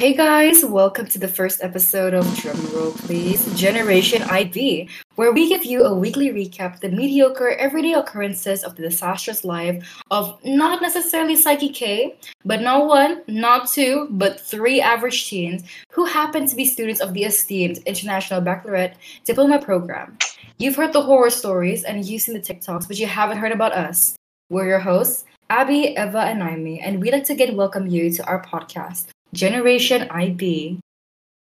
Hey 0.00 0.14
guys, 0.14 0.64
welcome 0.64 1.08
to 1.08 1.18
the 1.18 1.26
first 1.26 1.60
episode 1.60 2.14
of 2.14 2.24
Drumroll 2.24 2.96
Please 2.98 3.52
Generation 3.58 4.22
IB, 4.30 4.88
where 5.16 5.32
we 5.32 5.48
give 5.48 5.64
you 5.64 5.82
a 5.82 5.92
weekly 5.92 6.28
recap 6.28 6.78
the 6.78 6.88
mediocre 6.88 7.56
everyday 7.58 7.94
occurrences 7.94 8.62
of 8.62 8.76
the 8.76 8.82
disastrous 8.82 9.44
life 9.44 9.84
of 10.12 10.38
not 10.44 10.80
necessarily 10.80 11.34
Psyche 11.34 11.70
K, 11.70 12.16
but 12.44 12.62
not 12.62 12.86
one, 12.86 13.24
not 13.26 13.68
two, 13.68 14.06
but 14.12 14.38
three 14.38 14.80
average 14.80 15.28
teens 15.28 15.64
who 15.90 16.04
happen 16.04 16.46
to 16.46 16.54
be 16.54 16.64
students 16.64 17.00
of 17.00 17.12
the 17.12 17.24
esteemed 17.24 17.78
International 17.78 18.40
Baccalaureate 18.40 18.94
Diploma 19.24 19.60
Program. 19.60 20.16
You've 20.58 20.76
heard 20.76 20.92
the 20.92 21.02
horror 21.02 21.30
stories 21.30 21.82
and 21.82 22.04
you've 22.04 22.22
seen 22.22 22.36
the 22.36 22.40
TikToks, 22.40 22.86
but 22.86 23.00
you 23.00 23.08
haven't 23.08 23.38
heard 23.38 23.50
about 23.50 23.72
us. 23.72 24.14
We're 24.48 24.68
your 24.68 24.78
hosts, 24.78 25.24
Abby, 25.50 25.96
Eva, 25.98 26.20
and 26.20 26.38
Naomi, 26.38 26.78
and 26.78 27.02
we'd 27.02 27.14
like 27.14 27.24
to 27.24 27.32
again 27.32 27.56
welcome 27.56 27.88
you 27.88 28.12
to 28.12 28.24
our 28.26 28.40
podcast. 28.44 29.08
Generation 29.38 30.08
IB. 30.10 30.80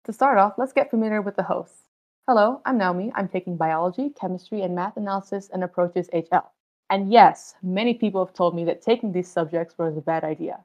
To 0.04 0.12
start 0.12 0.36
off, 0.36 0.58
let's 0.58 0.74
get 0.74 0.90
familiar 0.90 1.22
with 1.22 1.34
the 1.34 1.42
hosts. 1.42 1.84
Hello, 2.28 2.60
I'm 2.66 2.76
Naomi. 2.76 3.10
I'm 3.14 3.26
taking 3.26 3.56
biology, 3.56 4.10
chemistry, 4.20 4.60
and 4.60 4.74
math 4.74 4.98
analysis 4.98 5.48
and 5.50 5.64
approaches 5.64 6.10
HL. 6.12 6.44
And 6.90 7.10
yes, 7.10 7.54
many 7.62 7.94
people 7.94 8.22
have 8.22 8.34
told 8.34 8.54
me 8.54 8.66
that 8.66 8.82
taking 8.82 9.12
these 9.12 9.28
subjects 9.28 9.78
was 9.78 9.96
a 9.96 10.02
bad 10.02 10.24
idea. 10.24 10.62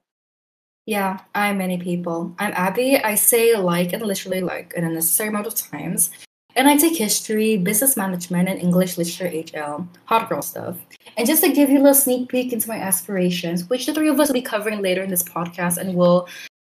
Yeah, 0.86 1.22
I'm 1.34 1.58
many 1.60 1.78
people. 1.78 2.36
I'm 2.38 2.52
Abby. 2.52 2.98
I 2.98 3.16
say 3.16 3.56
like 3.56 3.94
and 3.94 4.04
literally 4.04 4.42
like 4.42 4.74
an 4.76 4.84
unnecessary 4.84 5.30
amount 5.30 5.48
of 5.48 5.56
times. 5.56 6.10
And 6.58 6.68
I 6.68 6.76
take 6.76 6.98
history, 6.98 7.56
business 7.56 7.96
management, 7.96 8.50
and 8.50 8.60
English 8.60 8.98
literature 8.98 9.30
HL, 9.30 9.88
hot 10.04 10.28
girl 10.28 10.42
stuff. 10.42 10.76
And 11.16 11.26
just 11.26 11.42
to 11.46 11.54
give 11.54 11.70
you 11.70 11.78
a 11.78 11.84
little 11.84 11.94
sneak 11.94 12.28
peek 12.28 12.52
into 12.52 12.68
my 12.68 12.76
aspirations, 12.76 13.70
which 13.70 13.86
the 13.86 13.94
three 13.94 14.10
of 14.10 14.20
us 14.20 14.28
will 14.28 14.34
be 14.34 14.42
covering 14.42 14.82
later 14.82 15.02
in 15.02 15.10
this 15.10 15.24
podcast 15.24 15.78
and 15.78 15.96
will 15.96 16.28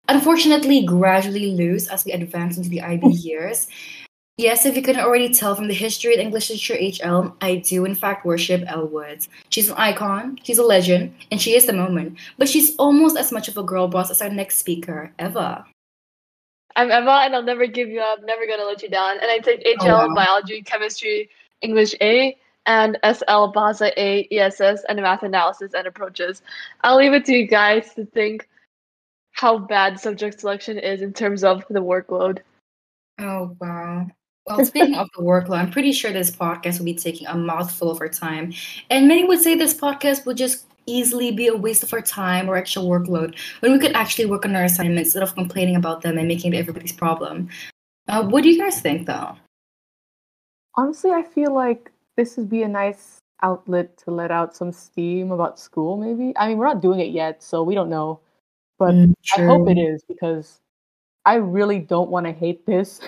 unfortunately 0.07 0.83
gradually 0.85 1.51
lose 1.51 1.87
as 1.87 2.05
we 2.05 2.11
advance 2.11 2.57
into 2.57 2.69
the 2.69 2.81
IB 2.81 3.01
hmm. 3.01 3.11
years. 3.11 3.67
Yes, 4.37 4.65
if 4.65 4.75
you 4.75 4.81
couldn't 4.81 5.05
already 5.05 5.33
tell 5.33 5.55
from 5.55 5.69
the 5.69 5.73
history 5.73 6.13
and 6.13 6.21
English 6.21 6.49
literature 6.49 6.75
HL, 6.75 7.33
I 7.39 7.55
do 7.55 7.85
in 7.85 7.95
fact 7.95 8.25
worship 8.25 8.65
Elle 8.67 8.87
Woods. 8.87 9.29
She's 9.49 9.69
an 9.69 9.75
icon, 9.77 10.37
she's 10.43 10.57
a 10.57 10.63
legend, 10.63 11.15
and 11.31 11.41
she 11.41 11.55
is 11.55 11.65
the 11.65 11.73
moment. 11.73 12.17
But 12.37 12.49
she's 12.49 12.75
almost 12.75 13.17
as 13.17 13.31
much 13.31 13.47
of 13.47 13.57
a 13.57 13.63
girl 13.63 13.87
boss 13.87 14.11
as 14.11 14.21
our 14.21 14.29
next 14.29 14.57
speaker, 14.57 15.13
Eva. 15.19 15.65
I'm 16.75 16.91
Eva, 16.91 17.21
and 17.23 17.33
I'll 17.33 17.43
never 17.43 17.65
give 17.65 17.87
you 17.87 18.01
up, 18.01 18.19
never 18.25 18.45
gonna 18.45 18.65
let 18.65 18.83
you 18.83 18.89
down. 18.89 19.19
And 19.21 19.31
I 19.31 19.39
take 19.39 19.63
HL, 19.63 20.03
Oh, 20.03 20.07
wow. 20.09 20.13
Biology, 20.13 20.61
Chemistry, 20.63 21.29
English 21.61 21.95
A, 22.01 22.35
and 22.65 22.97
SL, 23.03 23.53
Bahasa 23.53 23.93
A, 23.95 24.27
ESS, 24.31 24.83
and 24.89 25.01
Math 25.01 25.23
Analysis 25.23 25.73
and 25.73 25.87
Approaches. 25.87 26.41
I'll 26.83 26.97
leave 26.97 27.13
it 27.13 27.23
to 27.25 27.33
you 27.33 27.47
guys 27.47 27.93
to 27.93 28.05
think 28.05 28.49
how 29.35 29.57
bad 29.57 29.99
subject 29.99 30.39
selection 30.39 30.79
is 30.79 31.01
in 31.01 31.13
terms 31.13 31.43
of 31.43 31.63
the 31.69 31.81
workload. 31.81 32.39
Oh, 33.19 33.55
wow. 33.59 34.07
Well, 34.47 34.63
speaking 34.63 34.95
of 34.95 35.09
the 35.15 35.23
workload, 35.23 35.57
I'm 35.57 35.71
pretty 35.71 35.91
sure 35.91 36.11
this 36.11 36.31
podcast 36.31 36.79
will 36.79 36.85
be 36.85 36.93
taking 36.93 37.27
a 37.27 37.35
mouthful 37.35 37.91
of 37.91 37.99
our 37.99 38.07
time. 38.07 38.53
And 38.89 39.07
many 39.07 39.25
would 39.25 39.41
say 39.41 39.55
this 39.55 39.73
podcast 39.73 40.25
will 40.25 40.35
just 40.35 40.65
easily 40.85 41.31
be 41.31 41.47
a 41.47 41.55
waste 41.55 41.83
of 41.83 41.91
our 41.93 42.01
time 42.01 42.47
or 42.47 42.55
extra 42.55 42.81
workload 42.81 43.37
when 43.59 43.73
we 43.73 43.79
could 43.79 43.93
actually 43.93 44.25
work 44.25 44.45
on 44.45 44.55
our 44.55 44.63
assignments 44.63 45.09
instead 45.09 45.23
of 45.23 45.35
complaining 45.35 45.75
about 45.75 46.01
them 46.01 46.17
and 46.17 46.27
making 46.27 46.53
it 46.53 46.57
everybody's 46.57 46.93
problem. 46.93 47.49
Uh, 48.07 48.23
what 48.23 48.43
do 48.43 48.49
you 48.49 48.59
guys 48.59 48.79
think, 48.79 49.05
though? 49.05 49.35
Honestly, 50.75 51.11
I 51.11 51.23
feel 51.23 51.53
like 51.53 51.91
this 52.15 52.37
would 52.37 52.49
be 52.49 52.63
a 52.63 52.67
nice 52.67 53.17
outlet 53.41 53.97
to 53.97 54.11
let 54.11 54.31
out 54.31 54.55
some 54.55 54.71
steam 54.71 55.31
about 55.31 55.59
school, 55.59 55.97
maybe. 55.97 56.33
I 56.37 56.49
mean, 56.49 56.57
we're 56.57 56.67
not 56.67 56.81
doing 56.81 56.99
it 56.99 57.09
yet, 57.09 57.43
so 57.43 57.63
we 57.63 57.75
don't 57.75 57.89
know. 57.89 58.19
But 58.77 58.93
Mm, 58.93 59.13
I 59.37 59.41
hope 59.43 59.69
it 59.69 59.77
is 59.77 60.03
because 60.03 60.59
I 61.25 61.35
really 61.35 61.79
don't 61.79 62.09
want 62.09 62.25
to 62.25 62.31
hate 62.33 62.65
this. 62.65 62.99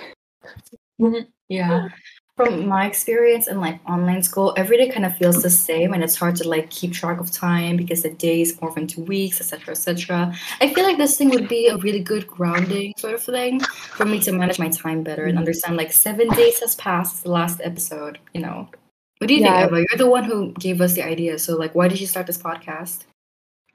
Yeah. 1.49 1.87
From 2.35 2.67
my 2.67 2.85
experience 2.85 3.47
in 3.47 3.59
like 3.59 3.79
online 3.89 4.21
school, 4.21 4.53
every 4.57 4.77
day 4.77 4.89
kind 4.89 5.05
of 5.05 5.17
feels 5.17 5.41
the 5.41 5.49
same 5.49 5.93
and 5.93 6.03
it's 6.03 6.15
hard 6.15 6.35
to 6.37 6.47
like 6.47 6.69
keep 6.69 6.93
track 6.93 7.19
of 7.19 7.31
time 7.31 7.77
because 7.77 8.03
the 8.03 8.11
days 8.11 8.55
morph 8.57 8.77
into 8.77 9.01
weeks, 9.01 9.41
etc. 9.41 9.71
etc. 9.71 10.33
I 10.61 10.71
feel 10.71 10.83
like 10.83 10.97
this 10.97 11.17
thing 11.17 11.29
would 11.31 11.47
be 11.47 11.67
a 11.67 11.77
really 11.77 11.99
good 11.99 12.27
grounding 12.27 12.93
sort 12.97 13.15
of 13.15 13.23
thing 13.23 13.59
for 13.61 14.05
me 14.05 14.19
to 14.19 14.31
manage 14.31 14.59
my 14.59 14.69
time 14.69 15.01
better 15.01 15.25
and 15.25 15.37
understand 15.37 15.77
like 15.77 15.91
seven 15.91 16.29
days 16.29 16.59
has 16.59 16.75
passed 16.75 17.11
since 17.13 17.23
the 17.23 17.31
last 17.31 17.59
episode, 17.63 18.19
you 18.35 18.41
know. 18.41 18.69
What 19.17 19.27
do 19.29 19.33
you 19.33 19.41
Yeah. 19.41 19.61
think, 19.61 19.71
Eva? 19.71 19.85
You're 19.89 19.97
the 19.97 20.09
one 20.09 20.23
who 20.23 20.51
gave 20.53 20.79
us 20.79 20.93
the 20.93 21.01
idea. 21.03 21.39
So 21.39 21.57
like 21.57 21.73
why 21.73 21.87
did 21.87 21.99
you 21.99 22.05
start 22.07 22.27
this 22.27 22.37
podcast? 22.37 23.05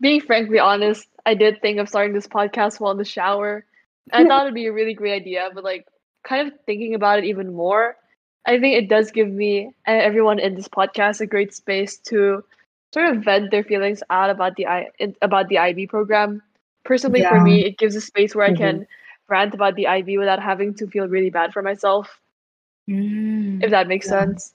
Being 0.01 0.21
frankly 0.21 0.61
honest, 0.61 1.05
I 1.27 1.35
did 1.35 1.61
think 1.61 1.79
of 1.79 1.89
starting 1.89 2.13
this 2.15 2.27
podcast 2.27 2.81
while 2.81 2.93
in 2.93 2.99
the 2.99 3.05
shower. 3.05 3.65
I 4.13 4.25
thought 4.25 4.43
it'd 4.43 4.55
be 4.55 4.67
a 4.67 4.73
really 4.73 4.95
great 4.95 5.13
idea, 5.15 5.51
but 5.55 5.65
like 5.65 5.87
kind 6.25 6.49
of 6.49 6.55
thinking 6.67 6.95
about 6.95 7.19
it 7.19 7.25
even 7.25 7.53
more, 7.55 7.97
I 8.47 8.59
think 8.59 8.77
it 8.77 8.89
does 8.89 9.11
give 9.13 9.29
me 9.29 9.71
and 9.87 10.01
everyone 10.01 10.39
in 10.41 10.55
this 10.57 10.69
podcast 10.69 11.21
a 11.21 11.27
great 11.27 11.55
space 11.55 11.97
to 12.11 12.43
sort 12.93 13.07
of 13.17 13.23
vent 13.25 13.51
their 13.51 13.63
feelings 13.65 14.03
out 14.11 14.31
about 14.31 14.57
the 14.57 14.67
I 14.67 14.89
about 15.23 15.49
the 15.49 15.59
IB 15.59 15.87
program. 15.87 16.43
Personally, 16.85 17.23
for 17.23 17.41
me, 17.41 17.65
it 17.65 17.79
gives 17.79 17.95
a 17.95 18.01
space 18.01 18.35
where 18.35 18.49
Mhm. 18.49 18.55
I 18.55 18.57
can 18.57 18.87
rant 19.29 19.55
about 19.55 19.77
the 19.77 19.87
IB 19.87 20.19
without 20.19 20.41
having 20.43 20.75
to 20.75 20.87
feel 20.89 21.07
really 21.09 21.31
bad 21.31 21.53
for 21.53 21.63
myself. 21.63 22.21
Mm. 22.89 23.63
If 23.63 23.71
that 23.71 23.87
makes 23.87 24.07
Yeah. 24.07 24.21
sense. 24.25 24.55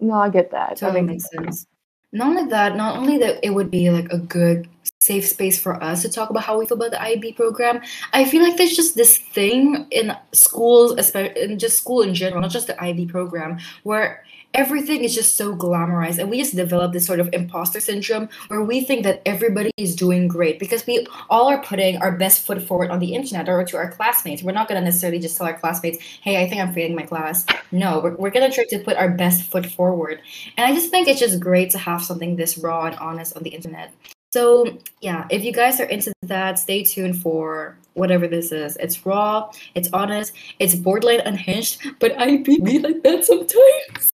No, 0.00 0.14
I 0.14 0.28
get 0.30 0.50
that. 0.50 0.72
I 0.72 0.74
Totally 0.74 1.02
mean, 1.02 1.06
makes 1.12 1.28
sense. 1.30 1.66
Not 2.12 2.28
only 2.28 2.50
that, 2.50 2.76
not 2.76 2.96
only 2.98 3.18
that 3.18 3.38
it 3.44 3.50
would 3.50 3.70
be 3.70 3.90
like 3.90 4.12
a 4.12 4.18
good 4.18 4.68
safe 5.00 5.26
space 5.26 5.58
for 5.58 5.82
us 5.82 6.02
to 6.02 6.10
talk 6.10 6.28
about 6.30 6.42
how 6.42 6.58
we 6.58 6.66
feel 6.66 6.76
about 6.76 6.90
the 6.90 7.00
IB 7.00 7.32
program. 7.32 7.80
I 8.12 8.24
feel 8.24 8.42
like 8.42 8.56
there's 8.56 8.74
just 8.74 8.96
this 8.96 9.18
thing 9.18 9.86
in 9.90 10.12
schools, 10.32 10.94
especially 10.98 11.40
in 11.40 11.58
just 11.58 11.78
school 11.78 12.02
in 12.02 12.14
general, 12.14 12.42
not 12.42 12.50
just 12.50 12.66
the 12.66 12.82
IB 12.82 13.06
program, 13.06 13.58
where 13.84 14.24
everything 14.54 15.04
is 15.04 15.14
just 15.14 15.36
so 15.36 15.54
glamorized 15.54 16.18
and 16.18 16.28
we 16.28 16.38
just 16.38 16.56
develop 16.56 16.92
this 16.92 17.06
sort 17.06 17.20
of 17.20 17.28
imposter 17.32 17.80
syndrome 17.80 18.28
where 18.48 18.62
we 18.62 18.80
think 18.80 19.04
that 19.04 19.22
everybody 19.24 19.70
is 19.76 19.94
doing 19.94 20.26
great 20.26 20.58
because 20.58 20.86
we 20.86 21.06
all 21.28 21.48
are 21.48 21.62
putting 21.62 21.96
our 21.98 22.12
best 22.12 22.44
foot 22.44 22.60
forward 22.60 22.90
on 22.90 22.98
the 22.98 23.14
internet 23.14 23.48
or 23.48 23.64
to 23.64 23.76
our 23.76 23.90
classmates. 23.92 24.42
We're 24.42 24.52
not 24.52 24.68
going 24.68 24.80
to 24.80 24.84
necessarily 24.84 25.20
just 25.20 25.36
tell 25.36 25.46
our 25.46 25.58
classmates, 25.58 25.98
hey, 26.22 26.42
I 26.42 26.48
think 26.48 26.60
I'm 26.60 26.72
failing 26.72 26.96
my 26.96 27.02
class. 27.02 27.46
No, 27.70 28.00
we're, 28.00 28.16
we're 28.16 28.30
going 28.30 28.48
to 28.48 28.54
try 28.54 28.64
to 28.70 28.78
put 28.80 28.96
our 28.96 29.10
best 29.10 29.50
foot 29.50 29.66
forward. 29.66 30.20
And 30.56 30.70
I 30.70 30.74
just 30.74 30.90
think 30.90 31.06
it's 31.06 31.20
just 31.20 31.38
great 31.38 31.70
to 31.70 31.78
have 31.78 32.02
something 32.02 32.36
this 32.36 32.58
raw 32.58 32.86
and 32.86 32.96
honest 32.96 33.36
on 33.36 33.42
the 33.42 33.50
internet. 33.50 33.92
So, 34.32 34.78
yeah, 35.00 35.26
if 35.30 35.42
you 35.42 35.52
guys 35.52 35.80
are 35.80 35.86
into 35.86 36.12
that, 36.22 36.58
stay 36.58 36.84
tuned 36.84 37.20
for 37.20 37.76
whatever 37.94 38.28
this 38.28 38.52
is. 38.52 38.76
It's 38.76 39.04
raw, 39.04 39.50
it's 39.74 39.88
honest, 39.92 40.32
it's 40.60 40.76
borderline 40.76 41.20
unhinged, 41.20 41.82
but 41.98 42.16
I 42.16 42.36
be, 42.36 42.60
be 42.60 42.78
like 42.78 43.02
that 43.02 43.24
sometimes. 43.24 44.09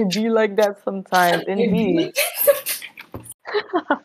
I 0.00 0.04
be 0.04 0.28
like 0.30 0.56
that 0.56 0.82
sometimes, 0.84 1.42
I 1.48 1.54
be 1.54 1.62
indeed. 1.64 2.14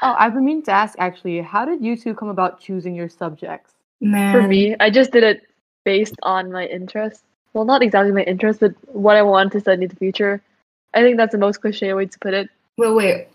Oh, 0.00 0.14
I've 0.16 0.32
been 0.34 0.44
meaning 0.44 0.62
to 0.64 0.70
ask 0.70 0.94
actually, 1.00 1.40
how 1.40 1.64
did 1.64 1.84
you 1.84 1.96
two 1.96 2.14
come 2.14 2.28
about 2.28 2.60
choosing 2.60 2.94
your 2.94 3.08
subjects? 3.08 3.72
Man. 4.00 4.30
For 4.32 4.46
me, 4.46 4.76
I 4.78 4.90
just 4.90 5.10
did 5.10 5.24
it 5.24 5.42
based 5.84 6.14
on 6.22 6.52
my 6.52 6.66
interest. 6.66 7.24
Well, 7.52 7.64
not 7.64 7.82
exactly 7.82 8.12
my 8.12 8.22
interest, 8.22 8.60
but 8.60 8.74
what 8.94 9.16
I 9.16 9.22
want 9.22 9.50
to 9.52 9.60
study 9.60 9.82
in 9.82 9.88
the 9.88 9.96
future. 9.96 10.40
I 10.94 11.02
think 11.02 11.16
that's 11.16 11.32
the 11.32 11.38
most 11.38 11.60
cliche 11.62 11.92
way 11.94 12.06
to 12.06 12.18
put 12.20 12.32
it. 12.32 12.48
Wait, 12.76 12.94
wait. 12.94 13.28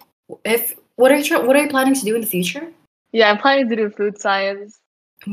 If 0.46 0.76
what 0.96 1.12
are 1.12 1.18
you 1.18 1.24
try- 1.26 1.40
what 1.42 1.58
are 1.58 1.64
you 1.64 1.68
planning 1.70 1.96
to 1.96 2.06
do 2.06 2.16
in 2.16 2.22
the 2.22 2.28
future? 2.28 2.72
Yeah, 3.12 3.30
I'm 3.32 3.40
planning 3.40 3.68
to 3.68 3.76
do 3.76 3.90
food 3.90 4.18
science. 4.22 4.80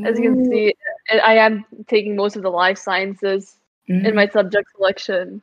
As 0.05 0.19
you 0.19 0.33
can 0.33 0.45
see, 0.51 0.75
I 1.13 1.19
I 1.19 1.35
am 1.35 1.65
taking 1.87 2.17
most 2.17 2.35
of 2.35 2.43
the 2.43 2.51
life 2.51 2.79
sciences 2.79 3.57
in 3.87 4.03
Mhm. 4.03 4.15
my 4.15 4.27
subject 4.27 4.69
selection. 4.75 5.43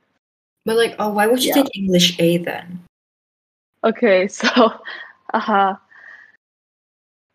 But 0.68 0.76
like, 0.76 0.96
oh, 1.00 1.10
why 1.10 1.28
would 1.28 1.42
you 1.42 1.48
Yeah. 1.56 1.64
take 1.64 1.78
English 1.78 2.20
A 2.20 2.38
then? 2.40 2.84
Okay, 3.86 4.28
so, 4.40 4.50
uh-huh. 5.34 5.76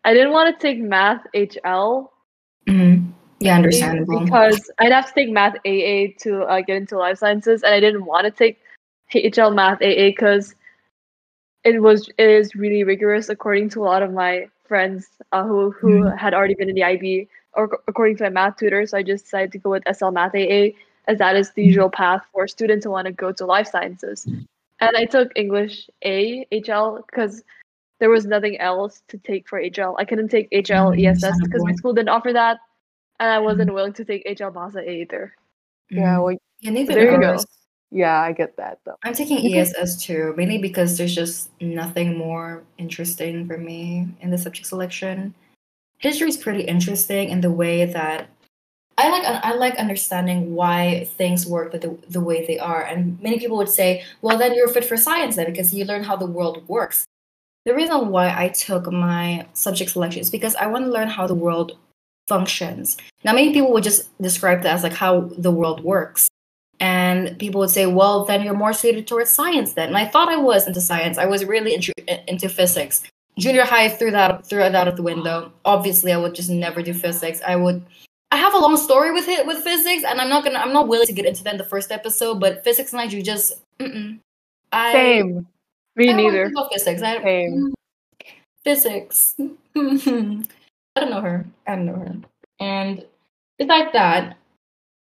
I 0.05 0.13
didn't 0.13 0.33
want 0.33 0.53
to 0.53 0.61
take 0.61 0.79
math 0.79 1.25
HL 1.33 2.11
Mhm. 2.69 3.11
Yeah, 3.39 3.55
understandable. 3.55 4.19
because 4.19 4.71
I'd 4.79 4.91
have 4.91 5.07
to 5.07 5.13
take 5.15 5.31
math 5.31 5.55
AA 5.65 6.13
to 6.19 6.43
uh, 6.43 6.61
get 6.61 6.77
into 6.77 6.97
life 6.97 7.17
sciences, 7.17 7.63
and 7.63 7.73
I 7.73 7.79
didn't 7.79 8.05
want 8.05 8.25
to 8.25 8.31
take 8.31 8.59
HL 9.11 9.51
math 9.51 9.81
AA 9.81 10.11
because 10.11 10.53
it 11.63 11.81
was 11.81 12.07
it 12.19 12.29
is 12.29 12.53
really 12.55 12.83
rigorous 12.83 13.29
according 13.29 13.69
to 13.69 13.81
a 13.81 13.85
lot 13.85 14.03
of 14.03 14.13
my 14.13 14.47
friends 14.67 15.07
uh, 15.31 15.43
who 15.43 15.71
who 15.71 15.89
Mhm. 16.03 16.17
had 16.17 16.33
already 16.35 16.53
been 16.53 16.69
in 16.69 16.75
the 16.75 16.83
IB 16.83 17.27
or 17.53 17.79
according 17.87 18.17
to 18.17 18.23
my 18.25 18.29
math 18.29 18.57
tutor. 18.57 18.85
So 18.85 18.97
I 18.97 19.03
just 19.03 19.25
decided 19.25 19.51
to 19.53 19.57
go 19.57 19.71
with 19.71 19.87
SL 19.87 20.11
Math 20.11 20.35
AA 20.35 20.75
as 21.07 21.17
that 21.19 21.35
is 21.35 21.51
the 21.51 21.61
Mhm. 21.61 21.67
usual 21.67 21.89
path 21.89 22.25
for 22.31 22.47
students 22.47 22.85
who 22.85 22.91
want 22.91 23.07
to 23.07 23.13
go 23.13 23.31
to 23.31 23.45
life 23.45 23.67
sciences. 23.67 24.25
And 24.79 24.97
I 24.97 25.05
took 25.05 25.31
English 25.35 25.89
A 26.03 26.45
HL 26.51 27.03
because 27.05 27.43
there 27.99 28.09
was 28.09 28.25
nothing 28.25 28.57
else 28.59 29.01
to 29.07 29.17
take 29.17 29.47
for 29.47 29.59
HL. 29.59 29.95
I 29.97 30.05
couldn't 30.05 30.29
take 30.29 30.47
HL 30.51 30.93
ESS 30.93 31.39
because 31.41 31.63
my 31.63 31.73
school 31.73 31.93
didn't 31.93 32.09
offer 32.09 32.33
that, 32.33 32.59
and 33.19 33.29
I 33.29 33.39
wasn't 33.39 33.73
willing 33.73 33.93
to 33.93 34.03
take 34.05 34.25
HL 34.25 34.51
Bahasa 34.51 34.81
A 34.85 34.91
either. 35.01 35.35
Yeah, 35.89 36.17
Mhm. 36.17 36.23
well, 36.23 36.37
Yeah, 36.61 36.71
neither 36.71 36.93
There 36.93 37.11
you 37.11 37.19
go. 37.19 37.37
yeah, 37.91 38.21
I 38.21 38.31
get 38.31 38.55
that 38.55 38.79
though. 38.85 38.95
I'm 39.03 39.13
taking 39.13 39.45
ESS 39.45 40.01
too, 40.01 40.33
mainly 40.37 40.57
because 40.57 40.97
there's 40.97 41.13
just 41.13 41.49
nothing 41.61 42.17
more 42.17 42.63
interesting 42.77 43.45
for 43.45 43.57
me 43.57 44.07
in 44.21 44.31
the 44.31 44.37
subject 44.37 44.67
selection. 44.67 45.33
history 45.99 46.27
is 46.27 46.35
pretty 46.35 46.63
interesting 46.63 47.29
in 47.29 47.39
the 47.39 47.49
way 47.51 47.85
that 47.85 48.27
I 48.97 49.09
like 49.09 49.23
I 49.25 49.53
like 49.55 49.75
understanding 49.75 50.55
why 50.55 51.05
things 51.17 51.45
work 51.47 51.71
the, 51.71 51.97
the 52.09 52.21
way 52.21 52.45
they 52.45 52.59
are. 52.59 52.83
And 52.83 53.21
many 53.21 53.39
people 53.39 53.57
would 53.57 53.69
say, 53.69 54.03
well, 54.21 54.37
then 54.37 54.53
you're 54.53 54.67
fit 54.67 54.85
for 54.85 54.97
science 54.97 55.35
then 55.35 55.47
because 55.47 55.73
you 55.73 55.85
learn 55.85 56.03
how 56.03 56.15
the 56.15 56.25
world 56.25 56.67
works. 56.67 57.05
The 57.65 57.73
reason 57.73 58.09
why 58.09 58.35
I 58.37 58.49
took 58.49 58.91
my 58.91 59.47
subject 59.53 59.91
selection 59.91 60.21
is 60.21 60.29
because 60.29 60.55
I 60.55 60.67
want 60.67 60.85
to 60.85 60.91
learn 60.91 61.07
how 61.07 61.27
the 61.27 61.35
world 61.35 61.77
functions. 62.27 62.97
Now, 63.23 63.33
many 63.33 63.53
people 63.53 63.71
would 63.73 63.83
just 63.83 64.15
describe 64.21 64.63
that 64.63 64.75
as 64.75 64.83
like 64.83 64.93
how 64.93 65.21
the 65.37 65.51
world 65.51 65.83
works. 65.83 66.27
And 66.79 67.37
people 67.39 67.59
would 67.61 67.69
say, 67.69 67.85
well, 67.85 68.25
then 68.25 68.43
you're 68.43 68.53
more 68.53 68.73
suited 68.73 69.07
towards 69.07 69.29
science 69.29 69.73
then. 69.73 69.89
And 69.89 69.97
I 69.97 70.05
thought 70.05 70.29
I 70.29 70.37
was 70.37 70.67
into 70.67 70.81
science. 70.81 71.17
I 71.17 71.25
was 71.25 71.45
really 71.45 71.73
into, 71.73 71.93
into 72.27 72.49
physics. 72.49 73.03
Junior 73.37 73.63
high 73.63 73.89
threw 73.89 74.11
that 74.11 74.45
threw 74.45 74.59
that 74.59 74.75
out 74.75 74.87
of 74.87 74.95
the 74.95 75.01
window. 75.01 75.51
Obviously, 75.65 76.11
I 76.11 76.17
would 76.17 76.35
just 76.35 76.49
never 76.49 76.83
do 76.83 76.93
physics. 76.93 77.41
I 77.47 77.55
would 77.55 77.83
I 78.33 78.37
have 78.37 78.55
a 78.55 78.57
long 78.57 78.77
story 78.77 79.11
with 79.11 79.27
it 79.27 79.45
with 79.45 79.63
physics, 79.63 80.03
and 80.03 80.19
I'm 80.19 80.27
not 80.27 80.43
gonna 80.43 80.57
I'm 80.57 80.73
not 80.73 80.87
willing 80.87 81.05
to 81.05 81.13
get 81.13 81.27
into 81.27 81.43
that 81.43 81.53
in 81.53 81.59
the 81.59 81.63
first 81.65 81.91
episode. 81.91 82.39
But 82.39 82.63
physics 82.63 82.91
and 82.91 82.99
I 82.99 83.05
do 83.05 83.21
just 83.21 83.53
mm-mm. 83.79 84.17
I, 84.71 84.91
same. 84.91 85.47
Me 85.95 86.09
I 86.09 86.13
neither. 86.13 86.51
physics. 86.71 87.03
I, 87.03 87.21
same. 87.21 87.73
Physics. 88.63 89.35
I 89.39 89.49
don't 89.75 91.11
know 91.11 91.21
her. 91.21 91.45
I 91.67 91.75
don't 91.75 91.85
know 91.85 91.95
her. 91.95 92.15
And 92.59 93.05
besides 93.59 93.91
that, 93.91 94.37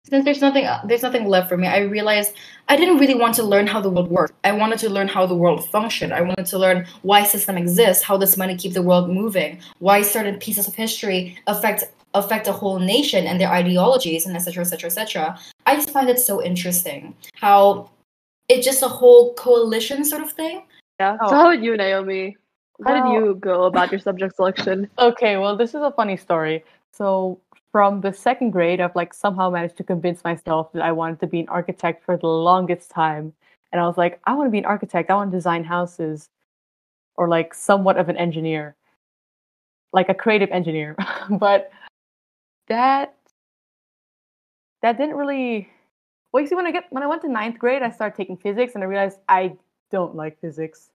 since 0.10 0.26
there's 0.26 0.42
nothing 0.42 0.66
uh, 0.66 0.82
there's 0.86 1.04
nothing 1.04 1.26
left 1.30 1.48
for 1.48 1.56
me, 1.56 1.68
I 1.68 1.82
realized 1.84 2.34
I 2.68 2.76
didn't 2.76 2.98
really 2.98 3.16
want 3.16 3.36
to 3.36 3.44
learn 3.44 3.66
how 3.66 3.80
the 3.80 3.90
world 3.90 4.10
works. 4.10 4.34
I 4.44 4.52
wanted 4.52 4.80
to 4.80 4.90
learn 4.90 5.08
how 5.08 5.26
the 5.26 5.36
world 5.36 5.70
functioned. 5.70 6.14
I 6.14 6.20
wanted 6.20 6.48
to 6.48 6.58
learn 6.58 6.86
why 7.04 7.24
system 7.24 7.58
exists, 7.58 8.04
how 8.04 8.18
does 8.18 8.36
money 8.36 8.58
keep 8.58 8.74
the 8.74 8.82
world 8.82 9.10
moving, 9.10 9.60
why 9.80 10.02
certain 10.02 10.38
pieces 10.38 10.68
of 10.68 10.76
history 10.76 11.38
affect 11.48 11.86
affect 12.14 12.48
a 12.48 12.52
whole 12.52 12.80
nation 12.80 13.26
and 13.26 13.40
their 13.40 13.50
ideologies 13.50 14.26
and 14.26 14.36
etc 14.36 14.62
etc 14.62 14.88
etc 14.88 15.40
i 15.66 15.76
just 15.76 15.92
find 15.92 16.10
it 16.10 16.20
so 16.20 16.44
interesting 16.44 17.16
how 17.36 17.90
it's 18.52 18.66
just 18.66 18.84
a 18.84 18.88
whole 18.88 19.34
coalition 19.36 20.04
sort 20.04 20.22
of 20.22 20.32
thing. 20.32 20.64
Yeah. 21.00 21.18
Oh. 21.22 21.30
so 21.30 21.36
how 21.36 21.52
about 21.52 21.64
you 21.64 21.78
naomi? 21.78 22.36
How 22.86 22.94
well, 22.94 23.14
did 23.14 23.14
you 23.14 23.36
go 23.36 23.64
about 23.64 23.92
your 23.92 24.00
subject 24.00 24.36
selection? 24.36 24.90
Okay 25.00 25.38
well 25.38 25.56
this 25.56 25.70
is 25.70 25.82
a 25.82 25.92
funny 25.92 26.18
story. 26.18 26.64
So 26.92 27.40
from 27.72 28.02
the 28.02 28.12
second 28.12 28.52
grade 28.52 28.82
i've 28.82 28.96
like 28.98 29.14
somehow 29.14 29.50
managed 29.50 29.78
to 29.78 29.84
convince 29.84 30.26
myself 30.26 30.74
that 30.74 30.82
i 30.82 30.92
wanted 30.92 31.22
to 31.22 31.28
be 31.28 31.40
an 31.40 31.48
architect 31.48 32.04
for 32.04 32.18
the 32.18 32.28
longest 32.28 32.92
time. 32.92 33.34
And 33.72 33.80
i 33.80 33.88
was 33.88 33.98
like 33.98 34.20
i 34.26 34.34
want 34.34 34.48
to 34.48 34.52
be 34.52 34.60
an 34.60 34.66
architect. 34.66 35.10
I 35.10 35.16
want 35.16 35.32
to 35.32 35.38
design 35.38 35.64
houses 35.64 36.28
or 37.16 37.30
like 37.30 37.54
somewhat 37.54 37.98
of 37.98 38.10
an 38.10 38.18
engineer 38.18 38.76
like 39.94 40.10
a 40.10 40.14
creative 40.14 40.52
engineer. 40.52 40.96
But 41.30 41.72
that 42.68 43.16
that 44.82 44.98
didn't 44.98 45.16
really 45.16 45.70
well 46.32 46.42
you 46.42 46.48
see 46.48 46.56
when 46.56 46.66
i 46.66 46.72
get 46.72 46.86
when 46.90 47.04
i 47.04 47.08
went 47.08 47.22
to 47.22 47.28
ninth 47.28 47.58
grade 47.60 47.82
i 47.82 47.90
started 47.90 48.16
taking 48.16 48.38
physics 48.38 48.76
and 48.76 48.84
i 48.84 48.88
realized 48.88 49.20
i 49.30 49.54
don't 49.92 50.16
like 50.16 50.40
physics. 50.40 50.90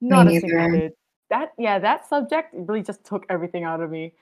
Not 0.00 0.28
a 0.28 0.40
single 0.40 0.70
bit 0.70 0.96
that 1.28 1.52
yeah 1.58 1.78
that 1.78 2.08
subject 2.08 2.54
really 2.54 2.82
just 2.82 3.04
took 3.04 3.26
everything 3.28 3.64
out 3.64 3.80
of 3.80 3.90
me. 3.90 4.14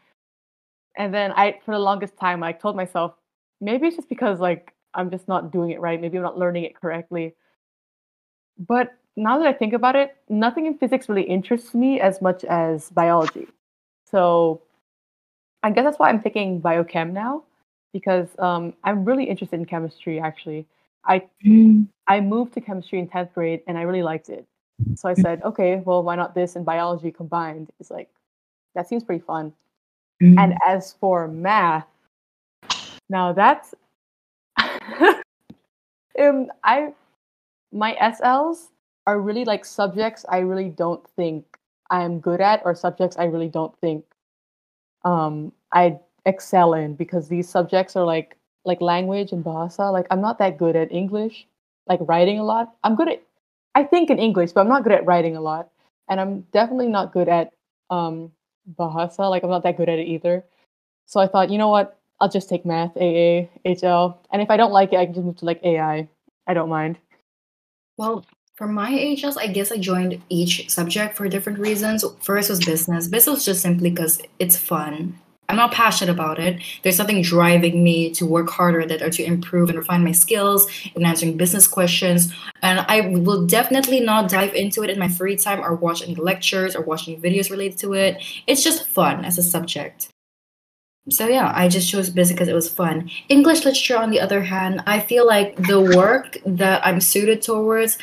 And 0.96 1.14
then 1.14 1.32
i 1.32 1.58
for 1.64 1.72
the 1.72 1.78
longest 1.78 2.16
time 2.16 2.42
i 2.42 2.52
told 2.52 2.75
myself 2.75 3.14
maybe 3.60 3.86
it's 3.86 3.96
just 3.96 4.08
because 4.08 4.40
like 4.40 4.74
i'm 4.94 5.10
just 5.10 5.28
not 5.28 5.52
doing 5.52 5.70
it 5.70 5.81
right. 5.81 6.00
Maybe 6.00 6.16
i'm 6.16 6.24
not 6.24 6.38
learning 6.38 6.64
it 6.64 6.74
correctly. 6.74 7.34
But 8.58 8.96
now 9.16 9.38
that 9.38 9.46
i 9.46 9.52
think 9.52 9.72
about 9.72 9.94
it 9.96 10.16
nothing 10.28 10.66
in 10.66 10.76
physics 10.78 11.08
really 11.08 11.22
interests 11.22 11.74
me 11.74 12.00
as 12.00 12.20
much 12.20 12.44
as 12.44 12.90
biology. 12.90 13.46
So 14.10 14.62
I 15.62 15.70
guess 15.70 15.84
that's 15.84 15.99
why 15.99 16.08
I'm 16.08 16.22
picking 16.22 16.60
biochem 16.60 17.12
now 17.12 17.43
because 17.93 18.28
um, 18.38 18.75
I'm 18.84 19.05
really 19.05 19.25
interested 19.25 19.58
in 19.58 19.66
chemistry. 19.66 20.20
Actually, 20.20 20.66
I 21.05 21.22
mm. 21.44 21.87
I 22.06 22.20
moved 22.20 22.55
to 22.55 22.60
chemistry 22.60 22.99
in 22.99 23.08
tenth 23.08 23.34
grade 23.34 23.62
and 23.66 23.76
I 23.76 23.82
really 23.82 24.02
liked 24.02 24.28
it. 24.28 24.46
So 24.94 25.08
I 25.08 25.14
said, 25.14 25.43
okay, 25.44 25.82
well, 25.84 26.02
why 26.02 26.16
not 26.16 26.34
this 26.34 26.56
and 26.56 26.64
biology 26.64 27.10
combined? 27.10 27.70
It's 27.81 27.90
like 27.90 28.08
that 28.75 28.88
seems 28.88 29.05
pretty 29.05 29.25
fun. 29.25 29.52
Mm. 30.22 30.38
And 30.38 30.55
as 30.66 30.94
for 31.00 31.28
math, 31.28 31.87
now 33.08 33.32
that's 33.32 33.75
um, 36.20 36.49
I 36.64 36.93
my 37.72 37.94
SLs 38.00 38.69
are 39.06 39.20
really 39.20 39.44
like 39.44 39.64
subjects 39.64 40.25
I 40.28 40.38
really 40.38 40.69
don't 40.69 41.06
think 41.16 41.44
I 41.90 42.02
am 42.02 42.20
good 42.20 42.40
at 42.40 42.62
or 42.64 42.75
subjects 42.75 43.16
I 43.16 43.25
really 43.25 43.49
don't 43.49 43.76
think 43.81 44.05
um, 45.08 45.52
I 45.72 45.99
excel 46.26 46.75
in 46.75 46.94
because 46.94 47.28
these 47.28 47.49
subjects 47.49 47.96
are 47.96 48.05
like 48.05 48.37
like 48.64 48.81
language 48.82 49.32
and 49.32 49.43
bahasa. 49.43 49.90
Like 49.90 50.06
I'm 50.10 50.20
not 50.20 50.38
that 50.38 50.58
good 50.58 50.76
at 50.76 50.93
English, 50.93 51.46
like 51.88 52.00
writing 52.02 52.38
a 52.38 52.44
lot. 52.44 52.76
I'm 52.84 52.94
good 52.94 53.08
at 53.08 53.22
I 53.75 53.84
think 53.84 54.10
in 54.10 54.19
English, 54.19 54.52
but 54.52 54.60
I'm 54.60 54.69
not 54.69 54.82
good 54.82 54.93
at 54.93 55.06
writing 55.06 55.37
a 55.37 55.40
lot. 55.40 55.70
And 56.08 56.20
I'm 56.20 56.40
definitely 56.52 56.88
not 56.88 57.12
good 57.12 57.28
at 57.28 57.52
um, 57.90 58.32
bahasa. 58.78 59.31
Like 59.31 59.43
I'm 59.44 59.50
not 59.50 59.62
that 59.62 59.76
good 59.78 59.88
at 59.88 59.99
it 59.99 60.08
either. 60.08 60.44
So 61.06 61.20
I 61.20 61.26
thought, 61.26 61.49
you 61.50 61.56
know 61.58 61.69
what? 61.69 61.96
I'll 62.20 62.28
just 62.28 62.49
take 62.49 62.66
math, 62.66 62.96
AA, 62.96 63.46
HL, 63.64 64.19
and 64.32 64.43
if 64.43 64.50
I 64.50 64.56
don't 64.56 64.72
like 64.72 64.93
it, 64.93 64.99
I 64.99 65.06
can 65.06 65.14
just 65.14 65.25
move 65.25 65.37
to 65.37 65.44
like 65.44 65.62
AI. 65.62 66.08
I 66.49 66.55
don't 66.55 66.69
mind. 66.69 66.99
Well, 67.96 68.26
for 68.58 68.66
my 68.66 68.90
HLs, 68.90 69.37
I 69.38 69.46
guess 69.46 69.70
I 69.70 69.78
joined 69.78 70.20
each 70.28 70.69
subject 70.69 71.16
for 71.16 71.28
different 71.28 71.60
reasons. 71.60 72.05
First 72.20 72.50
was 72.50 72.58
business. 72.58 73.06
Business 73.06 73.37
was 73.37 73.44
just 73.44 73.62
simply 73.62 73.88
because 73.88 74.20
it's 74.40 74.56
fun. 74.56 75.16
I'm 75.49 75.55
not 75.55 75.70
passionate 75.70 76.10
about 76.10 76.40
it. 76.40 76.60
There's 76.82 76.99
nothing 76.99 77.22
driving 77.22 77.84
me 77.84 78.10
to 78.14 78.26
work 78.26 78.50
harder 78.50 78.81
at 78.81 78.90
it 78.90 79.00
or 79.00 79.10
to 79.10 79.22
improve 79.22 79.69
and 79.69 79.78
refine 79.78 80.02
my 80.02 80.10
skills 80.10 80.66
in 80.96 81.06
answering 81.06 81.37
business 81.37 81.69
questions. 81.69 82.34
And 82.60 82.81
I 82.88 83.02
will 83.16 83.46
definitely 83.46 84.00
not 84.00 84.28
dive 84.28 84.55
into 84.55 84.82
it 84.82 84.90
in 84.90 84.99
my 84.99 85.08
free 85.08 85.37
time 85.37 85.60
or 85.60 85.76
watch 85.76 86.02
any 86.02 86.16
lectures 86.16 86.75
or 86.75 86.82
watch 86.82 87.06
any 87.06 87.16
videos 87.16 87.52
related 87.52 87.78
to 87.78 87.93
it. 87.93 88.20
It's 88.49 88.64
just 88.64 88.88
fun 88.88 89.25
as 89.25 89.38
a 89.38 89.43
subject. 89.44 90.08
So 91.10 91.26
yeah, 91.26 91.52
I 91.55 91.69
just 91.69 91.90
chose 91.90 92.10
business 92.10 92.34
because 92.34 92.49
it 92.49 92.55
was 92.55 92.69
fun. 92.69 93.10
English 93.28 93.64
literature, 93.64 93.96
on 93.96 94.10
the 94.10 94.20
other 94.20 94.43
hand, 94.43 94.82
I 94.87 95.00
feel 95.00 95.26
like 95.26 95.56
the 95.66 95.81
work 95.81 96.37
that 96.44 96.87
I'm 96.87 97.00
suited 97.00 97.40
towards, 97.40 97.96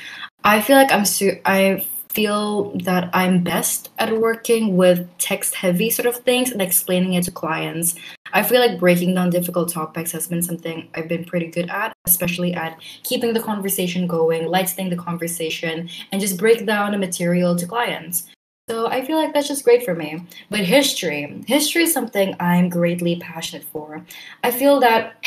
I 0.46 0.62
feel 0.62 0.76
like 0.76 0.92
I'm 0.92 1.06
su- 1.06 1.40
I 1.44 1.88
feel 2.10 2.78
that 2.84 3.10
I'm 3.14 3.44
best 3.44 3.90
at 3.98 4.16
working 4.22 4.78
with 4.78 5.10
text 5.18 5.56
heavy 5.56 5.90
sort 5.90 6.06
of 6.06 6.18
things 6.18 6.52
and 6.52 6.62
explaining 6.62 7.14
it 7.14 7.24
to 7.24 7.32
clients. 7.32 7.96
I 8.32 8.44
feel 8.44 8.60
like 8.62 8.80
breaking 8.80 9.16
down 9.16 9.32
difficult 9.32 9.70
topics 9.70 10.12
has 10.12 10.28
been 10.28 10.44
something 10.44 10.88
I've 10.94 11.08
been 11.08 11.26
pretty 11.26 11.48
good 11.48 11.68
at, 11.72 11.94
especially 12.06 12.54
at 12.54 12.80
keeping 13.04 13.34
the 13.34 13.40
conversation 13.42 14.06
going, 14.06 14.46
lightening 14.46 14.90
the 14.90 14.96
conversation, 14.96 15.90
and 16.12 16.22
just 16.22 16.38
break 16.38 16.64
down 16.68 16.92
the 16.92 17.00
material 17.00 17.56
to 17.56 17.66
clients. 17.66 18.28
So 18.70 18.86
I 18.88 19.04
feel 19.04 19.18
like 19.18 19.34
that's 19.34 19.48
just 19.48 19.64
great 19.64 19.84
for 19.84 19.96
me. 19.96 20.28
But 20.52 20.60
history, 20.60 21.44
history 21.48 21.84
is 21.84 21.94
something 21.94 22.36
I'm 22.40 22.70
greatly 22.70 23.16
passionate 23.16 23.64
for. 23.64 24.06
I 24.44 24.52
feel 24.52 24.80
that 24.82 25.26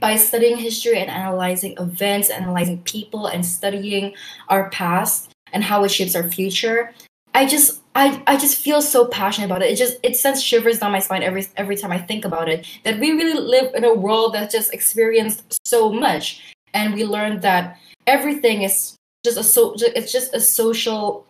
by 0.00 0.16
studying 0.16 0.56
history 0.56 0.98
and 0.98 1.10
analyzing 1.10 1.74
events, 1.78 2.30
analyzing 2.30 2.82
people, 2.82 3.26
and 3.26 3.44
studying 3.44 4.14
our 4.48 4.70
past 4.70 5.30
and 5.52 5.62
how 5.62 5.84
it 5.84 5.90
shapes 5.90 6.16
our 6.16 6.24
future, 6.24 6.92
I 7.34 7.46
just 7.46 7.80
I, 7.94 8.22
I 8.26 8.36
just 8.36 8.56
feel 8.56 8.80
so 8.82 9.06
passionate 9.06 9.46
about 9.46 9.62
it. 9.62 9.70
It 9.70 9.76
just 9.76 9.98
it 10.02 10.16
sends 10.16 10.42
shivers 10.42 10.78
down 10.78 10.92
my 10.92 11.00
spine 11.00 11.22
every 11.22 11.46
every 11.56 11.76
time 11.76 11.92
I 11.92 11.98
think 11.98 12.24
about 12.24 12.48
it. 12.48 12.66
That 12.84 12.98
we 12.98 13.12
really 13.12 13.40
live 13.40 13.74
in 13.74 13.84
a 13.84 13.94
world 13.94 14.34
that 14.34 14.50
just 14.50 14.72
experienced 14.72 15.60
so 15.66 15.92
much, 15.92 16.42
and 16.74 16.94
we 16.94 17.04
learned 17.04 17.42
that 17.42 17.78
everything 18.06 18.62
is 18.62 18.96
just 19.24 19.38
a 19.38 19.44
so 19.44 19.74
it's 19.78 20.12
just 20.12 20.34
a 20.34 20.40
social 20.40 21.26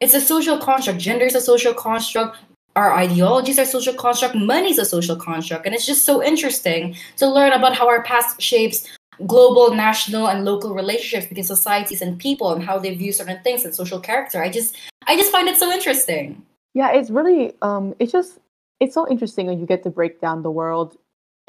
it's 0.00 0.14
a 0.14 0.20
social 0.20 0.58
construct. 0.58 0.98
Gender 0.98 1.24
is 1.24 1.34
a 1.34 1.40
social 1.40 1.74
construct 1.74 2.38
our 2.76 2.94
ideologies 2.94 3.58
are 3.58 3.64
social 3.64 3.94
construct, 3.94 4.34
money's 4.34 4.78
a 4.78 4.84
social 4.84 5.16
construct. 5.16 5.66
And 5.66 5.74
it's 5.74 5.86
just 5.86 6.04
so 6.04 6.22
interesting 6.22 6.96
to 7.16 7.26
learn 7.28 7.52
about 7.52 7.74
how 7.74 7.88
our 7.88 8.02
past 8.02 8.40
shapes 8.40 8.88
global, 9.26 9.74
national, 9.74 10.28
and 10.28 10.44
local 10.44 10.74
relationships 10.74 11.26
between 11.26 11.44
societies 11.44 12.02
and 12.02 12.18
people 12.18 12.52
and 12.52 12.62
how 12.62 12.78
they 12.78 12.94
view 12.94 13.12
certain 13.12 13.40
things 13.42 13.64
and 13.64 13.74
social 13.74 14.00
character. 14.00 14.42
I 14.42 14.48
just 14.48 14.76
I 15.06 15.16
just 15.16 15.30
find 15.30 15.48
it 15.48 15.56
so 15.56 15.70
interesting. 15.70 16.42
Yeah, 16.74 16.92
it's 16.92 17.10
really 17.10 17.54
um 17.62 17.94
it's 17.98 18.12
just 18.12 18.38
it's 18.80 18.94
so 18.94 19.08
interesting 19.08 19.46
when 19.46 19.60
you 19.60 19.66
get 19.66 19.82
to 19.84 19.90
break 19.90 20.20
down 20.20 20.42
the 20.42 20.50
world 20.50 20.96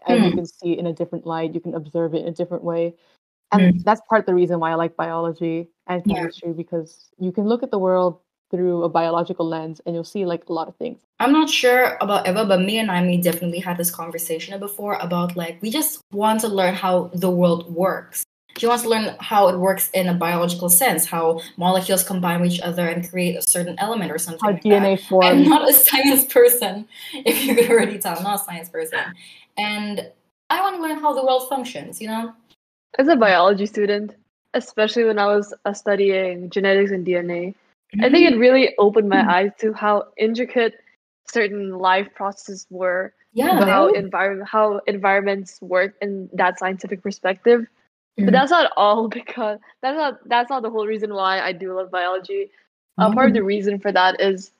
and 0.08 0.20
mm. 0.20 0.24
you 0.24 0.30
hmm. 0.32 0.36
can 0.38 0.46
see 0.46 0.74
it 0.74 0.80
in 0.80 0.88
a 0.88 0.94
different 0.94 1.26
light, 1.26 1.54
you 1.54 1.62
can 1.62 1.74
observe 1.74 2.14
it 2.14 2.22
in 2.24 2.28
a 2.28 2.32
different 2.32 2.64
way. 2.64 2.94
And 3.52 3.76
mm. 3.76 3.84
that's 3.84 4.02
part 4.10 4.22
of 4.22 4.26
the 4.26 4.34
reason 4.34 4.60
why 4.60 4.72
I 4.72 4.76
like 4.76 4.96
biology 4.96 5.70
and 5.88 6.04
chemistry 6.04 6.50
yeah. 6.50 6.54
because 6.54 7.10
you 7.20 7.32
can 7.32 7.46
look 7.46 7.64
at 7.64 7.72
the 7.72 7.80
world 7.80 8.20
through 8.54 8.84
a 8.84 8.90
biological 8.90 9.48
lens 9.48 9.82
and 9.84 9.96
you'll 9.96 10.04
see 10.04 10.26
like 10.26 10.48
a 10.48 10.54
lot 10.54 10.68
of 10.68 10.76
things. 10.76 11.00
I'm 11.20 11.34
not 11.34 11.50
sure 11.50 11.98
about 12.02 12.28
Eva, 12.28 12.46
but 12.46 12.62
me 12.62 12.78
and 12.78 12.92
Amy 12.92 13.20
definitely 13.20 13.58
had 13.58 13.78
this 13.78 13.90
conversation 13.90 14.60
before 14.60 14.94
about 15.02 15.36
like 15.36 15.58
we 15.64 15.72
just 15.72 16.02
want 16.12 16.42
to 16.42 16.48
learn 16.48 16.76
how 16.76 17.10
the 17.16 17.32
world 17.32 17.74
works. 17.74 18.24
She 18.60 18.68
wants 18.68 18.84
to 18.84 18.90
learn 18.90 19.16
how 19.20 19.48
it 19.48 19.58
works 19.58 19.90
in 19.96 20.08
a 20.08 20.14
biological 20.14 20.70
sense, 20.70 21.08
how 21.08 21.42
molecules 21.58 22.04
combine 22.04 22.42
with 22.42 22.52
each 22.52 22.62
other 22.62 22.88
and 22.88 23.10
create 23.10 23.36
a 23.36 23.42
certain 23.42 23.76
element 23.80 24.12
or 24.12 24.20
something. 24.20 24.40
How 24.44 24.52
like 24.52 24.64
DNA 24.64 24.98
that. 24.98 25.08
forms. 25.08 25.26
I'm 25.26 25.44
not 25.50 25.68
a 25.68 25.74
science 25.74 26.32
person, 26.32 26.88
if 27.14 27.44
you 27.44 27.56
could 27.56 27.72
already 27.72 27.98
tell. 27.98 28.16
I'm 28.16 28.24
not 28.24 28.42
a 28.42 28.44
science 28.44 28.70
person. 28.70 29.00
And 29.58 30.12
I 30.52 30.62
want 30.62 30.76
to 30.76 30.82
learn 30.84 31.00
how 31.00 31.14
the 31.14 31.26
world 31.26 31.50
functions, 31.50 32.00
you 32.00 32.08
know? 32.08 32.34
As 33.00 33.08
a 33.08 33.16
biology 33.16 33.66
student, 33.66 34.14
especially 34.54 35.06
when 35.06 35.18
I 35.18 35.26
was 35.26 35.56
uh, 35.66 35.74
studying 35.74 36.52
genetics 36.52 36.92
and 36.92 37.04
DNA, 37.08 37.56
I 38.02 38.10
think 38.10 38.32
it 38.32 38.38
really 38.38 38.76
opened 38.78 39.10
my 39.10 39.24
eyes 39.30 39.52
to 39.60 39.74
how 39.74 40.08
intricate 40.18 40.74
certain 41.28 41.78
life 41.78 42.08
processes 42.16 42.68
were, 42.70 43.14
yeah, 43.34 43.64
how 43.66 43.90
they- 43.92 43.98
environment 44.00 44.48
how 44.50 44.80
environments 44.88 45.62
work 45.62 45.94
in 46.02 46.30
that 46.34 46.60
scientific 46.60 47.02
perspective. 47.02 47.62
Mhm. 48.20 48.26
But 48.26 48.32
that's 48.34 48.52
not 48.52 48.72
all 48.78 49.08
because 49.08 49.60
that's 49.82 49.98
not 49.98 50.28
that's 50.28 50.50
not 50.50 50.62
the 50.64 50.70
whole 50.70 50.88
reason 50.88 51.14
why 51.14 51.40
I 51.42 51.52
do 51.54 51.74
love 51.74 51.92
biology. 51.92 52.52
Uh, 52.98 53.12
part 53.14 53.28
of 53.30 53.34
the 53.34 53.44
reason 53.44 53.80
for 53.80 53.92
that 53.92 54.22
is, 54.22 54.52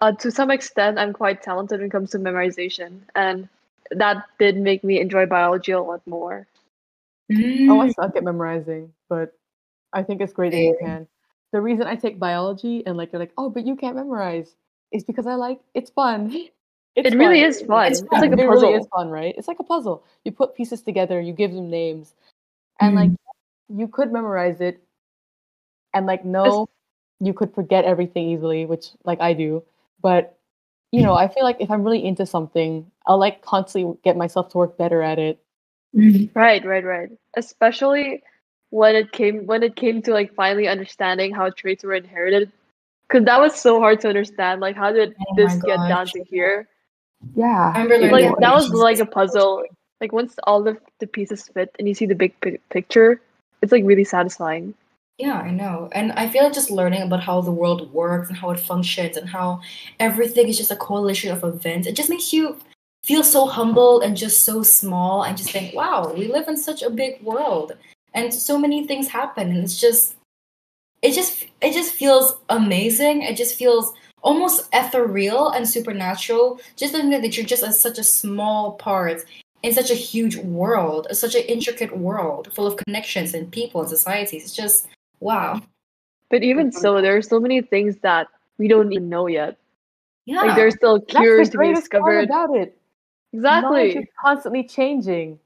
uh, 0.00 0.12
to 0.12 0.30
some 0.30 0.50
extent, 0.50 0.98
I'm 0.98 1.12
quite 1.12 1.42
talented 1.42 1.80
when 1.80 1.88
it 1.88 1.92
comes 1.92 2.10
to 2.12 2.18
memorization, 2.18 3.00
and 3.14 3.48
that 3.90 4.24
did 4.38 4.56
make 4.56 4.82
me 4.84 5.00
enjoy 5.00 5.26
biology 5.26 5.72
a 5.72 5.80
lot 5.82 6.00
more. 6.06 6.46
Oh, 7.30 7.80
I 7.80 7.88
Mm. 7.88 7.94
suck 7.94 8.16
at 8.16 8.24
memorizing, 8.24 8.92
but 9.08 9.32
I 9.92 10.02
think 10.02 10.20
it's 10.22 10.32
great 10.32 10.50
that 10.52 10.58
you 10.60 10.76
can. 10.80 11.06
The 11.52 11.60
reason 11.60 11.86
I 11.86 11.96
take 11.96 12.18
biology 12.18 12.84
and 12.86 12.96
like 12.96 13.12
you're 13.12 13.20
like, 13.20 13.32
oh, 13.38 13.48
but 13.50 13.66
you 13.66 13.76
can't 13.76 13.96
memorize, 13.96 14.54
is 14.92 15.04
because 15.04 15.26
I 15.26 15.34
like 15.34 15.60
it's 15.74 15.90
fun. 15.90 16.34
It's 16.96 17.14
It 17.14 17.16
really 17.18 17.42
is 17.42 17.62
fun. 17.62 17.92
It's 17.92 18.00
It's, 18.00 18.08
fun. 18.10 18.20
like 18.22 18.32
a 18.32 18.42
it 18.42 18.46
puzzle. 18.48 18.70
really 18.70 18.74
is 18.74 18.86
fun, 18.88 19.08
right? 19.08 19.32
It's 19.38 19.46
like 19.46 19.60
a 19.60 19.62
puzzle. 19.64 20.02
You 20.24 20.32
put 20.32 20.56
pieces 20.56 20.82
together, 20.82 21.20
you 21.20 21.32
give 21.32 21.52
them 21.52 21.70
names, 21.70 22.14
and 22.80 22.96
like 22.96 23.12
you 23.68 23.86
could 23.86 24.10
memorize 24.12 24.60
it, 24.60 24.82
and 25.94 26.06
like 26.06 26.24
no, 26.24 26.68
you 27.20 27.32
could 27.32 27.54
forget 27.54 27.84
everything 27.84 28.28
easily, 28.30 28.66
which 28.66 28.86
like 29.04 29.20
I 29.20 29.32
do. 29.32 29.62
But 30.02 30.36
you 30.90 31.02
know, 31.02 31.14
I 31.14 31.28
feel 31.28 31.44
like 31.44 31.58
if 31.60 31.70
I'm 31.70 31.84
really 31.84 32.04
into 32.04 32.26
something, 32.26 32.90
I'll 33.06 33.18
like 33.18 33.42
constantly 33.42 33.96
get 34.02 34.16
myself 34.16 34.48
to 34.50 34.58
work 34.58 34.76
better 34.76 35.00
at 35.00 35.20
it. 35.20 35.38
Mhm. 35.94 36.34
Right, 36.34 36.64
right, 36.64 36.84
right. 36.84 37.10
Especially 37.36 38.22
when 38.70 38.94
it 38.94 39.12
came 39.12 39.46
when 39.46 39.62
it 39.62 39.76
came 39.76 40.02
to 40.02 40.12
like 40.12 40.34
finally 40.34 40.68
understanding 40.68 41.34
how 41.34 41.50
traits 41.50 41.84
were 41.84 41.94
inherited, 41.94 42.52
because 43.08 43.24
that 43.24 43.40
was 43.40 43.54
so 43.58 43.80
hard 43.80 44.00
to 44.02 44.08
understand. 44.08 44.60
Like, 44.60 44.76
how 44.76 44.92
did 44.92 45.14
Oh 45.18 45.34
this 45.36 45.54
get 45.62 45.78
down 45.88 46.06
to 46.08 46.24
here? 46.24 46.68
Yeah, 47.34 47.72
I 47.74 47.82
remember 47.82 48.10
Like 48.10 48.38
that 48.40 48.52
was 48.52 48.70
like 48.70 48.98
a 48.98 49.06
puzzle. 49.06 49.64
Like 50.00 50.12
once 50.12 50.36
all 50.44 50.62
the 50.62 50.78
the 51.00 51.06
pieces 51.06 51.48
fit 51.48 51.74
and 51.78 51.88
you 51.88 51.94
see 51.94 52.06
the 52.06 52.14
big 52.14 52.38
pic- 52.40 52.66
picture, 52.68 53.20
it's 53.62 53.72
like 53.72 53.84
really 53.84 54.04
satisfying. 54.04 54.74
Yeah, 55.18 55.38
I 55.38 55.50
know. 55.50 55.88
And 55.92 56.12
I 56.12 56.28
feel 56.28 56.44
like 56.44 56.52
just 56.52 56.70
learning 56.70 57.02
about 57.02 57.24
how 57.24 57.40
the 57.40 57.50
world 57.50 57.92
works 57.92 58.28
and 58.28 58.38
how 58.38 58.50
it 58.50 58.60
functions 58.60 59.16
and 59.16 59.28
how 59.28 59.60
everything 59.98 60.46
is 60.46 60.56
just 60.56 60.70
a 60.70 60.76
coalition 60.76 61.32
of 61.32 61.42
events, 61.42 61.88
it 61.88 61.96
just 61.96 62.08
makes 62.08 62.32
you 62.32 62.56
feel 63.02 63.24
so 63.24 63.46
humble 63.46 64.00
and 64.00 64.16
just 64.16 64.44
so 64.44 64.62
small 64.62 65.24
and 65.24 65.36
just 65.36 65.50
think, 65.50 65.74
wow, 65.74 66.12
we 66.16 66.28
live 66.28 66.46
in 66.46 66.56
such 66.56 66.82
a 66.82 66.90
big 66.90 67.20
world 67.20 67.72
and 68.14 68.32
so 68.32 68.58
many 68.58 68.86
things 68.86 69.08
happen 69.08 69.50
and 69.50 69.58
it's 69.64 69.80
just 69.80 70.14
it 71.02 71.12
just 71.12 71.46
it 71.62 71.72
just 71.72 71.92
feels 71.92 72.38
amazing. 72.48 73.22
It 73.22 73.36
just 73.36 73.54
feels 73.56 73.92
almost 74.22 74.68
ethereal 74.72 75.50
and 75.50 75.68
supernatural. 75.68 76.58
Just 76.76 76.94
to 76.94 77.02
know 77.04 77.20
that 77.20 77.36
you're 77.36 77.46
just 77.46 77.62
a, 77.62 77.72
such 77.72 77.98
a 77.98 78.04
small 78.04 78.72
part 78.72 79.24
in 79.62 79.72
such 79.72 79.90
a 79.92 79.94
huge 79.94 80.36
world, 80.38 81.06
such 81.12 81.36
an 81.36 81.42
intricate 81.42 81.96
world 81.96 82.52
full 82.52 82.66
of 82.66 82.76
connections 82.76 83.32
and 83.34 83.50
people 83.52 83.80
and 83.80 83.88
societies. 83.90 84.42
It's 84.44 84.56
just 84.56 84.88
wow. 85.20 85.60
But 86.30 86.42
even 86.42 86.70
Mhm. 86.70 86.74
so, 86.74 87.00
there 87.00 87.16
are 87.16 87.22
so 87.22 87.38
many 87.38 87.60
things 87.62 87.96
that 87.98 88.26
we 88.58 88.66
don't 88.66 88.92
even 88.92 89.08
know 89.08 89.28
yet. 89.28 89.56
Yeah. 90.26 90.42
Like 90.42 90.56
there's 90.56 90.74
still 90.74 91.00
cures 91.00 91.48
the 91.48 91.52
to 91.52 91.58
be 91.58 91.64
greatest 91.72 91.90
part 91.92 92.24
discovered. 92.24 92.24
about 92.28 92.56
it. 92.56 92.76
Knowledge 93.32 93.90
Exactly. 93.94 94.02
is 94.02 94.08
constantly 94.20 94.64
changing, 94.64 95.38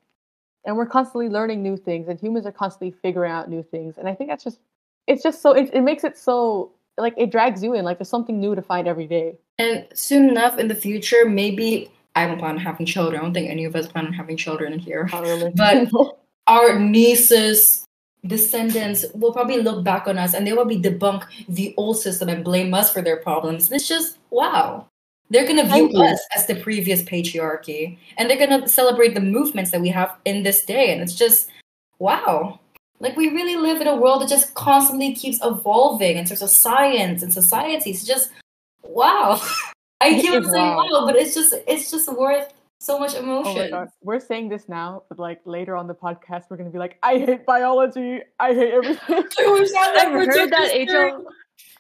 and 0.65 0.77
we're 0.77 0.87
constantly 0.87 1.29
learning 1.29 1.63
new 1.63 1.77
things, 1.77 2.09
and 2.09 2.19
humans 2.19 2.47
are 2.47 2.53
constantly 2.53 2.91
figuring 3.03 3.31
out 3.33 3.49
new 3.51 3.63
things. 3.63 3.99
And 3.99 4.09
I 4.09 4.15
think 4.15 4.31
that's 4.31 4.45
just 4.45 4.59
it's 5.07 5.23
just 5.23 5.43
so 5.43 5.53
it, 5.53 5.71
it 5.73 5.81
makes 5.83 6.05
it 6.05 6.17
so 6.17 6.73
like 6.99 7.15
it 7.17 7.31
drags 7.31 7.63
you 7.63 7.75
in. 7.75 7.85
Like 7.85 7.99
there's 7.99 8.09
something 8.09 8.39
new 8.41 8.55
to 8.55 8.63
find 8.63 8.87
every 8.87 9.07
day. 9.07 9.37
and 9.59 9.87
soon 9.95 10.29
enough 10.29 10.59
in 10.59 10.69
the 10.69 10.75
future, 10.75 11.25
maybe 11.29 11.91
I 12.15 12.27
don't 12.27 12.39
plan 12.39 12.53
on 12.53 12.59
having 12.59 12.87
children. 12.87 13.21
I 13.21 13.25
don't 13.25 13.35
think 13.35 13.51
any 13.51 13.65
of 13.65 13.75
us 13.75 13.87
plan 13.89 14.07
on 14.07 14.13
having 14.13 14.37
children 14.37 14.79
here. 14.79 15.09
Really. 15.13 15.53
But- 15.57 15.89
Our 16.49 16.77
nieces, 16.79 17.85
descendants 18.27 19.05
will 19.15 19.33
probably 19.33 19.63
look 19.63 19.85
back 19.85 20.09
on 20.09 20.19
us 20.19 20.35
and 20.35 20.45
they 20.45 20.53
will 20.53 20.65
be 20.65 20.77
debunk 20.81 21.25
the 21.49 21.73
old 21.77 21.99
system 21.99 22.29
and 22.29 22.45
blame 22.45 22.75
us 22.75 22.93
for 22.93 23.01
their 23.01 23.17
problems. 23.17 23.67
And 23.71 23.77
it's 23.77 23.87
just 23.87 24.19
wow. 24.31 24.89
They're 25.33 25.47
gonna 25.47 25.65
view 25.65 25.89
you. 25.91 26.03
us 26.05 26.21
as 26.37 26.47
the 26.47 26.57
previous 26.57 27.03
patriarchy, 27.03 27.99
and 28.19 28.29
they're 28.29 28.39
gonna 28.39 28.69
celebrate 28.69 29.15
the 29.15 29.21
movements 29.21 29.71
that 29.71 29.81
we 29.81 29.89
have 29.89 30.15
in 30.27 30.43
this 30.43 30.65
day. 30.65 30.93
And 30.93 31.01
it's 31.01 31.15
just 31.15 31.49
wow. 31.99 32.61
Like 33.01 33.17
we 33.17 33.29
really 33.31 33.57
live 33.57 33.81
in 33.81 33.89
a 33.89 33.97
world 33.97 34.23
that 34.23 34.29
just 34.29 34.55
constantly 34.55 35.15
keeps 35.15 35.41
evolving 35.43 36.19
in 36.19 36.25
terms 36.27 36.43
of 36.43 36.51
science 36.51 37.23
and 37.23 37.33
society. 37.33 37.91
It's 37.91 38.05
just 38.05 38.31
wow. 38.83 39.41
I 40.03 40.09
It 40.11 40.21
keep 40.21 40.35
on 40.35 40.45
is 40.45 40.51
saying 40.51 40.67
wow. 40.77 40.87
wow, 40.91 41.07
but 41.07 41.17
it's 41.17 41.35
just 41.35 41.55
it's 41.67 41.91
just 41.91 42.13
worth 42.13 42.53
so 42.81 42.99
much 42.99 43.15
Oh 43.15 43.21
emotion. 43.21 43.55
my 43.55 43.71
god, 43.71 43.89
we're 44.03 44.21
saying 44.21 44.49
this 44.51 44.69
now, 44.69 45.05
but 45.09 45.19
like 45.19 45.41
later 45.47 45.77
on 45.77 45.87
the 45.87 45.95
podcast, 45.95 46.45
we're 46.51 46.57
gonna 46.59 46.71
be 46.71 46.79
like, 46.79 46.99
I 47.03 47.19
hate 47.19 47.47
biology. 47.47 48.21
I 48.39 48.53
hate 48.55 48.73
everything. 48.75 48.99
I've 49.41 50.13
heard 50.13 50.51
that 50.51 50.71
HL 50.75 51.25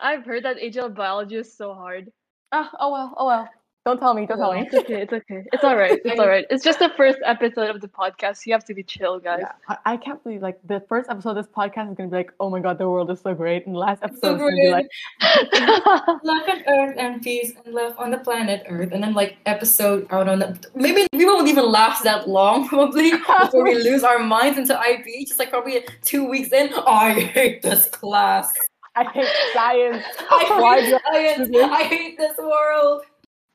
I've 0.00 0.24
heard 0.24 0.44
that 0.44 0.56
HL 0.58 0.94
biology 0.94 1.36
is 1.36 1.52
so 1.52 1.74
hard. 1.74 2.10
Ah, 2.52 2.70
oh 2.78 2.92
well, 2.92 3.14
oh 3.16 3.26
well. 3.26 3.48
Don't 3.84 3.98
tell 3.98 4.14
me. 4.14 4.26
Don't 4.26 4.38
tell 4.38 4.52
me. 4.52 4.60
It's 4.60 4.74
okay, 4.74 5.02
it's 5.02 5.12
okay. 5.12 5.42
It's 5.52 5.64
alright. 5.64 5.98
It's 6.04 6.20
alright. 6.20 6.46
It's 6.50 6.62
just 6.62 6.78
the 6.78 6.90
first 6.90 7.18
episode 7.24 7.68
of 7.68 7.80
the 7.80 7.88
podcast. 7.88 8.46
You 8.46 8.52
have 8.52 8.64
to 8.66 8.74
be 8.74 8.84
chill, 8.84 9.18
guys. 9.18 9.40
Yeah, 9.40 9.52
I, 9.68 9.94
I 9.94 9.96
can't 9.96 10.22
believe 10.22 10.40
like 10.40 10.60
the 10.64 10.84
first 10.88 11.10
episode 11.10 11.30
of 11.30 11.44
this 11.44 11.48
podcast 11.48 11.90
is 11.90 11.96
gonna 11.96 12.08
be 12.08 12.16
like, 12.16 12.32
oh 12.38 12.48
my 12.48 12.60
god, 12.60 12.78
the 12.78 12.88
world 12.88 13.10
is 13.10 13.20
so 13.20 13.34
great, 13.34 13.66
and 13.66 13.74
the 13.74 13.80
last 13.80 14.04
episode 14.04 14.36
is 14.36 14.40
gonna 14.40 14.54
be 14.54 14.70
like, 14.70 14.86
Love 16.22 16.48
on 16.48 16.62
Earth 16.68 16.96
and 16.96 17.22
peace 17.22 17.54
and 17.64 17.74
love 17.74 17.96
on 17.98 18.12
the 18.12 18.18
planet 18.18 18.64
Earth, 18.68 18.90
and 18.92 19.02
then 19.02 19.14
like 19.14 19.38
episode 19.46 20.06
I 20.10 20.22
don't 20.22 20.38
know, 20.38 20.54
maybe 20.76 21.08
we 21.12 21.24
won't 21.24 21.48
even 21.48 21.68
last 21.68 22.04
that 22.04 22.28
long 22.28 22.68
probably 22.68 23.10
before 23.10 23.64
we 23.64 23.74
lose 23.82 24.04
our 24.04 24.20
minds 24.20 24.58
into 24.58 24.78
IB. 24.78 25.24
Just 25.24 25.40
like 25.40 25.50
probably 25.50 25.84
two 26.02 26.24
weeks 26.28 26.52
in, 26.52 26.72
I 26.86 27.14
hate 27.14 27.62
this 27.62 27.86
class. 27.86 28.52
I 28.94 29.04
hate 29.04 29.26
science. 29.54 30.04
I 30.30 30.60
Why 30.60 30.80
hate 30.80 30.90
do 30.90 30.98
I 31.06 31.12
science. 31.12 31.46
do 31.48 31.52
this? 31.52 31.70
I 31.70 31.82
hate 31.84 32.18
this 32.18 32.36
world. 32.38 33.02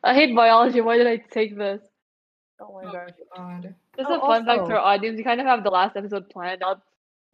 I 0.03 0.13
hate 0.13 0.36
biology. 0.36 0.82
Why 0.82 0.98
did 0.98 1.08
I 1.08 1.17
take 1.17 1.58
this? 1.58 1.82
Oh 2.60 2.74
my 2.82 2.89
Oh 2.89 2.91
god. 2.91 3.13
my 3.36 3.38
god. 3.62 3.75
Just 3.98 4.10
Oh, 4.10 4.15
a 4.17 4.20
fun 4.20 4.46
fact 4.46 4.60
also- 4.62 4.72
to 4.72 4.77
our 4.79 4.84
audience. 4.86 5.17
We 5.17 5.24
kind 5.24 5.39
of 5.41 5.48
have 5.48 5.63
the 5.63 5.70
last 5.70 5.96
episode 5.96 6.29
planned 6.29 6.63
out. 6.63 6.82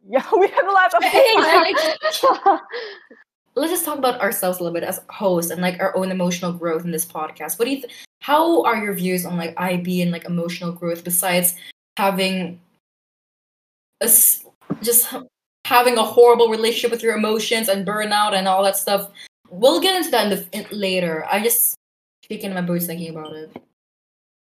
Yeah, 0.06 0.22
we 0.38 0.48
have 0.48 0.66
the 0.66 0.72
last 0.72 0.94
Hey, 1.02 1.34
episode. 1.36 2.38
like, 2.44 2.60
let's 3.54 3.72
just 3.72 3.84
talk 3.86 3.96
about 3.98 4.20
ourselves 4.20 4.58
a 4.58 4.62
little 4.62 4.74
bit 4.78 4.84
as 4.86 5.00
hosts 5.08 5.50
and 5.50 5.62
like 5.62 5.80
our 5.80 5.96
own 5.96 6.10
emotional 6.10 6.52
growth 6.52 6.84
in 6.84 6.90
this 6.90 7.06
podcast. 7.06 7.58
What 7.58 7.64
do 7.66 7.70
you? 7.70 7.80
Th- 7.82 7.92
how 8.20 8.62
are 8.64 8.76
your 8.76 8.94
views 8.94 9.24
on 9.24 9.36
like 9.38 9.54
IB 9.58 10.02
and 10.02 10.10
like 10.10 10.24
emotional 10.24 10.72
growth 10.72 11.04
besides 11.04 11.54
having 11.96 12.60
a 14.02 14.06
s- 14.06 14.44
just 14.82 15.12
h- 15.12 15.22
having 15.64 15.96
a 15.98 16.02
horrible 16.02 16.48
relationship 16.48 16.90
with 16.90 17.02
your 17.02 17.16
emotions 17.16 17.68
and 17.68 17.86
burnout 17.86 18.34
and 18.34 18.46
all 18.48 18.62
that 18.62 18.76
stuff? 18.76 19.10
We'll 19.50 19.80
get 19.80 19.96
into 19.96 20.10
that 20.10 20.30
in 20.32 20.38
the, 20.38 20.46
in, 20.52 20.66
later. 20.78 21.24
I 21.30 21.42
just 21.42 21.74
speaking 22.24 22.50
in 22.50 22.54
my 22.54 22.62
boots 22.62 22.86
thinking 22.86 23.10
about 23.10 23.34
it. 23.34 23.50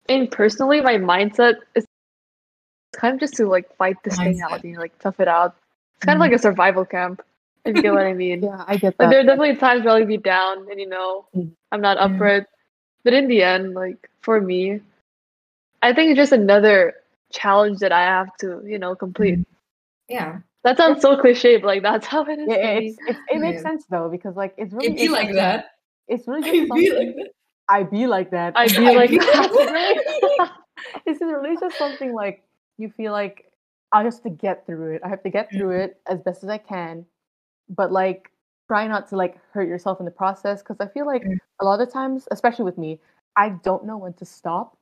and 0.09 0.30
personally, 0.30 0.80
my 0.80 0.94
mindset 0.97 1.56
is 1.75 1.85
kind 2.97 3.14
of 3.14 3.21
just 3.21 3.35
to 3.35 3.47
like 3.47 3.75
fight 3.76 3.97
this 4.04 4.16
thing 4.16 4.40
out, 4.42 4.62
and 4.64 4.76
like 4.76 4.97
tough 4.99 5.18
it 5.21 5.28
out. 5.28 5.56
It's 5.97 6.06
kind 6.06 6.16
of 6.16 6.21
like 6.21 6.33
a 6.33 6.38
survival 6.38 6.85
camp, 6.85 7.23
if 7.64 7.76
you 7.76 7.83
get 7.83 7.92
what 7.92 8.06
I 8.06 8.12
mean. 8.25 8.42
yeah, 8.42 8.64
I 8.66 8.76
get 8.76 8.94
Like 8.99 8.99
that. 8.99 9.11
there 9.11 9.21
are 9.21 9.25
definitely 9.25 9.56
times 9.56 9.85
where 9.85 9.94
I'll 9.94 10.06
be 10.06 10.16
down 10.16 10.66
and 10.71 10.78
you 10.80 10.88
know 10.88 11.26
Mm. 11.35 11.50
I'm 11.73 11.80
not 11.80 11.99
up 11.99 12.12
Yeah. 12.12 12.18
for 12.18 12.26
it. 12.28 12.47
But 13.02 13.12
in 13.14 13.28
the 13.28 13.42
end, 13.42 13.75
like 13.75 14.09
for 14.23 14.40
me, 14.40 14.80
I 15.83 15.92
think 15.92 16.11
it's 16.11 16.16
just 16.16 16.33
another 16.33 16.94
challenge 17.33 17.80
that 17.80 17.92
I 17.92 18.00
have 18.02 18.35
to, 18.38 18.62
you 18.64 18.78
know, 18.78 18.94
complete. 18.94 19.40
Yeah, 20.09 20.38
That 20.64 20.78
sounds 20.78 21.02
so 21.02 21.16
cliche, 21.18 21.59
but 21.59 21.66
like 21.66 21.83
that's 21.83 22.06
how 22.06 22.25
it 22.25 22.38
is. 22.38 22.49
Yeah, 22.49 22.56
it's, 22.56 22.99
it's, 23.06 23.21
it 23.28 23.40
makes 23.40 23.56
Yeah. 23.56 23.62
sense 23.71 23.85
though 23.90 24.09
because 24.11 24.35
like 24.35 24.54
it's 24.56 24.73
really 24.73 24.88
it'd 24.88 24.99
be 24.99 25.09
like 25.09 25.33
that. 25.35 25.66
It's 26.09 26.26
really 26.26 26.40
It'd 26.49 26.68
be 26.71 26.90
like 26.90 27.14
that. 27.16 27.28
I 27.68 27.83
be 27.83 28.06
like 28.06 28.30
that. 28.30 28.54
I 28.56 28.68
be 28.68 28.76
I'd 28.78 28.97
like 28.97 29.11
be 29.11 29.18
that. 29.18 30.50
it's 31.06 31.18
just 31.21 31.30
really 31.33 31.56
just 31.61 31.76
something 31.78 32.12
like 32.14 32.42
you 32.78 32.90
feel 32.90 33.12
like 33.12 33.50
I 33.92 34.02
have 34.02 34.23
to 34.23 34.30
get 34.30 34.66
through 34.66 34.94
it. 34.97 35.02
I 35.04 35.09
have 35.09 35.23
to 35.23 35.30
get 35.30 35.50
through 35.52 35.71
it 35.71 36.00
as 36.09 36.21
best 36.21 36.42
as 36.42 36.49
I 36.49 36.59
can, 36.59 37.06
but 37.68 37.92
like 37.92 38.30
try 38.66 38.87
not 38.88 39.09
to 39.11 39.16
like 39.16 39.37
hurt 39.52 39.68
yourself 39.68 39.99
in 40.00 40.06
the 40.06 40.11
process 40.11 40.62
because 40.62 40.76
I 40.80 40.88
feel 40.88 41.06
like 41.06 41.23
Mm. 41.25 41.37
a 41.61 41.64
lot 41.64 41.80
of 41.80 41.92
times, 41.92 42.26
especially 42.30 42.64
with 42.64 42.78
me, 42.78 43.00
I 43.37 43.50
don't 43.50 43.85
know 43.85 43.99
when 43.99 44.14
to 44.14 44.25
stop. 44.25 44.76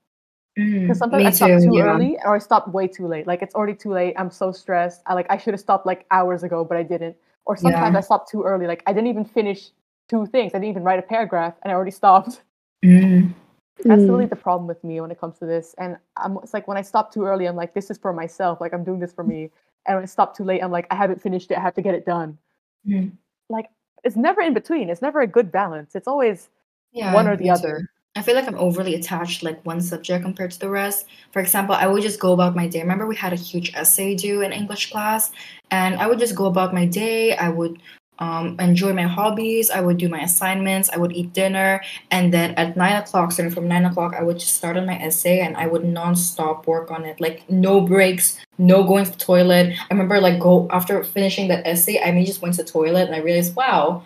Mm, 0.59 0.81
Because 0.83 0.99
sometimes 0.99 1.23
me 1.23 1.27
I 1.27 1.31
stop 1.31 1.49
too. 1.49 1.65
too 1.65 1.77
Yeah. 1.77 1.85
early 1.95 2.19
or 2.25 2.35
I 2.35 2.39
stop 2.39 2.69
way 2.69 2.87
too 2.87 3.07
late. 3.07 3.27
Like 3.27 3.43
it's 3.43 3.55
already 3.55 3.75
too 3.75 3.93
late. 3.93 4.15
I'm 4.19 4.31
so 4.31 4.53
stressed. 4.53 5.03
I 5.07 5.15
like 5.15 5.27
I 5.31 5.37
should 5.39 5.55
have 5.55 5.61
stopped 5.61 5.87
like 5.87 6.07
hours 6.11 6.43
ago, 6.43 6.65
but 6.65 6.77
I 6.77 6.83
didn't. 6.83 7.17
Or 7.47 7.57
sometimes 7.57 7.95
Yeah. 7.95 7.99
I 7.99 8.03
stop 8.03 8.29
too 8.31 8.43
early. 8.45 8.67
Like 8.67 8.83
I 8.87 8.93
didn't 8.93 9.09
even 9.09 9.25
finish 9.25 9.71
two 10.09 10.27
things. 10.27 10.53
I 10.55 10.59
didn't 10.59 10.71
even 10.71 10.83
write 10.85 10.99
a 10.99 11.03
paragraph 11.03 11.55
and 11.63 11.73
I 11.73 11.75
already 11.75 11.91
stopped. 11.91 12.43
Mm, 12.85 13.33
That's 13.85 14.05
Mm. 14.05 14.09
really 14.09 14.27
the 14.27 14.37
problem 14.37 14.67
with 14.69 14.83
me 14.85 15.01
when 15.01 15.11
it 15.11 15.19
comes 15.19 15.39
to 15.39 15.47
this. 15.47 15.75
And 15.79 15.97
I'm 16.17 16.37
it's 16.43 16.53
like 16.55 16.69
when 16.69 16.77
I 16.77 16.83
stop 16.83 17.13
too 17.13 17.25
early, 17.25 17.47
I'm 17.47 17.57
like, 17.57 17.73
this 17.75 17.91
is 17.91 17.99
for 17.99 18.13
myself. 18.13 18.61
Like 18.61 18.75
I'm 18.75 18.85
doing 18.85 19.01
this 19.01 19.13
for 19.13 19.25
me. 19.25 19.51
And 19.87 19.97
when 19.97 20.03
I 20.03 20.07
stop 20.07 20.37
too 20.37 20.45
late, 20.45 20.63
I'm 20.63 20.71
like, 20.71 20.87
I 20.91 20.95
haven't 20.95 21.21
finished 21.23 21.51
it. 21.51 21.59
I 21.59 21.61
have 21.61 21.75
to 21.75 21.83
get 21.83 21.95
it 21.95 22.05
done. 22.05 22.39
mm. 22.87 23.11
Like 23.49 23.71
it's 24.05 24.17
never 24.17 24.41
in 24.43 24.55
between. 24.55 24.91
It's 24.91 25.03
never 25.03 25.21
a 25.21 25.27
good 25.27 25.51
balance. 25.51 25.95
It's 25.95 26.07
always 26.09 26.51
Yeah, 26.93 27.13
one 27.15 27.27
or 27.27 27.37
the 27.37 27.51
other. 27.51 27.81
too. 27.81 27.87
I 28.15 28.21
feel 28.21 28.35
like 28.35 28.47
I'm 28.47 28.59
overly 28.59 28.95
attached 28.95 29.43
like 29.43 29.65
one 29.65 29.81
subject 29.81 30.23
compared 30.23 30.51
to 30.51 30.59
the 30.61 30.69
rest. 30.69 31.07
For 31.33 31.41
example, 31.41 31.75
I 31.75 31.87
would 31.87 32.03
just 32.03 32.21
go 32.21 32.33
about 32.33 32.55
my 32.55 32.69
day. 32.69 32.81
Remember, 32.81 33.07
we 33.07 33.17
had 33.17 33.33
a 33.33 33.37
huge 33.37 33.75
essay 33.75 34.15
due 34.15 34.43
in 34.43 34.53
English 34.53 34.93
class, 34.93 35.33
and 35.71 35.95
I 35.97 36.07
would 36.07 36.19
just 36.19 36.35
go 36.35 36.45
about 36.45 36.75
my 36.75 36.85
day. 36.85 37.35
I 37.35 37.49
would 37.49 37.81
um, 38.19 38.57
enjoy 38.61 38.93
my 38.93 39.05
hobbies. 39.05 39.71
I 39.71 39.81
would 39.81 39.97
do 39.97 40.11
my 40.11 40.21
assignments. 40.21 40.91
I 40.91 40.99
would 40.99 41.13
eat 41.13 41.33
dinner, 41.33 41.81
and 42.11 42.33
then 42.35 42.53
at 42.57 42.77
nine 42.77 42.97
o'clock, 43.01 43.33
starting 43.33 43.55
from 43.55 43.67
nine 43.67 43.87
o'clock, 43.87 44.15
I 44.15 44.23
would 44.23 44.39
just 44.39 44.57
start 44.57 44.77
on 44.77 44.85
my 44.85 44.99
essay, 44.99 45.41
and 45.41 45.57
I 45.57 45.67
would 45.67 45.83
nonstop 45.83 46.67
work 46.67 46.91
on 46.91 47.07
it. 47.07 47.19
Like 47.19 47.49
no 47.51 47.81
breaks, 47.81 48.39
no 48.59 48.85
going 48.85 49.07
to 49.07 49.11
the 49.11 49.17
toilet. 49.17 49.73
I 49.73 49.87
remember 49.91 50.21
like 50.21 50.39
go 50.39 50.69
after 50.71 51.03
finishing 51.03 51.49
that 51.49 51.67
essay, 51.67 51.99
I 52.01 52.11
may 52.13 52.27
just 52.27 52.43
went 52.43 52.57
to 52.57 52.63
the 52.63 52.71
toilet, 52.71 53.07
and 53.07 53.15
I 53.15 53.21
realized, 53.21 53.57
wow, 53.57 54.05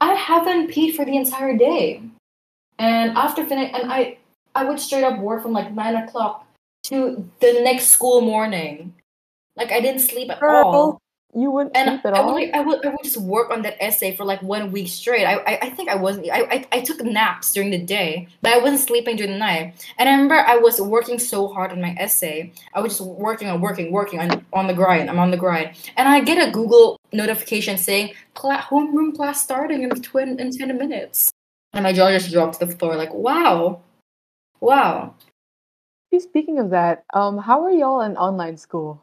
I 0.00 0.14
haven't 0.14 0.72
peed 0.72 0.96
for 0.96 1.04
the 1.04 1.16
entire 1.16 1.56
day. 1.56 2.02
And 2.78 3.16
after 3.16 3.44
finish, 3.44 3.70
and 3.74 3.90
I 3.92 4.18
I 4.54 4.64
would 4.64 4.80
straight 4.80 5.04
up 5.04 5.18
work 5.18 5.42
from 5.42 5.52
like 5.52 5.72
nine 5.72 5.96
o'clock 5.96 6.46
to 6.84 7.28
the 7.40 7.60
next 7.62 7.88
school 7.88 8.20
morning. 8.20 8.94
Like 9.56 9.72
I 9.72 9.80
didn't 9.80 10.00
sleep 10.02 10.30
at 10.30 10.42
all. 10.42 11.00
You 11.36 11.50
wouldn't 11.50 11.76
And 11.76 11.88
sleep 11.88 12.06
at 12.06 12.14
I 12.14 12.20
would 12.20 12.28
all. 12.28 12.34
like 12.34 12.50
I 12.54 12.60
would 12.60 12.84
I 12.86 12.90
would 12.90 13.02
just 13.02 13.16
work 13.16 13.50
on 13.50 13.62
that 13.62 13.76
essay 13.82 14.14
for 14.14 14.24
like 14.24 14.40
one 14.42 14.70
week 14.72 14.88
straight. 14.88 15.24
I 15.24 15.34
I, 15.38 15.58
I 15.62 15.70
think 15.70 15.88
I 15.88 15.96
wasn't 15.96 16.28
I, 16.30 16.42
I 16.42 16.66
I 16.72 16.80
took 16.80 17.00
naps 17.02 17.52
during 17.52 17.70
the 17.70 17.78
day, 17.78 18.28
but 18.42 18.52
I 18.52 18.58
wasn't 18.58 18.80
sleeping 18.80 19.16
during 19.16 19.32
the 19.32 19.38
night. 19.38 19.74
And 19.98 20.08
I 20.08 20.12
remember 20.12 20.34
I 20.36 20.56
was 20.56 20.80
working 20.80 21.18
so 21.18 21.48
hard 21.48 21.72
on 21.72 21.80
my 21.80 21.94
essay. 21.98 22.52
I 22.74 22.80
was 22.80 22.96
just 22.98 23.08
working 23.08 23.48
on 23.48 23.60
working 23.60 23.90
working 23.92 24.20
on 24.20 24.44
on 24.52 24.66
the 24.68 24.74
grind. 24.74 25.10
I'm 25.10 25.18
on 25.18 25.30
the 25.32 25.36
grind, 25.36 25.74
and 25.96 26.08
I 26.08 26.20
get 26.20 26.38
a 26.46 26.50
Google 26.52 26.98
notification 27.12 27.78
saying 27.78 28.14
"Cla- 28.34 28.66
homeroom 28.70 29.14
class 29.16 29.42
starting 29.42 29.82
in 29.82 29.90
twin 30.02 30.38
in 30.38 30.50
ten 30.56 30.76
minutes, 30.78 31.30
and 31.74 31.82
my 31.82 31.92
jaw 31.92 32.10
just 32.10 32.32
dropped 32.32 32.58
to 32.60 32.66
the 32.66 32.76
floor. 32.76 32.96
Like 32.96 33.12
wow, 33.12 33.82
wow. 34.60 35.14
Speaking 36.16 36.60
of 36.60 36.70
that, 36.70 37.04
um, 37.12 37.38
how 37.38 37.64
are 37.64 37.72
y'all 37.72 38.02
in 38.02 38.16
online 38.16 38.56
school? 38.56 39.02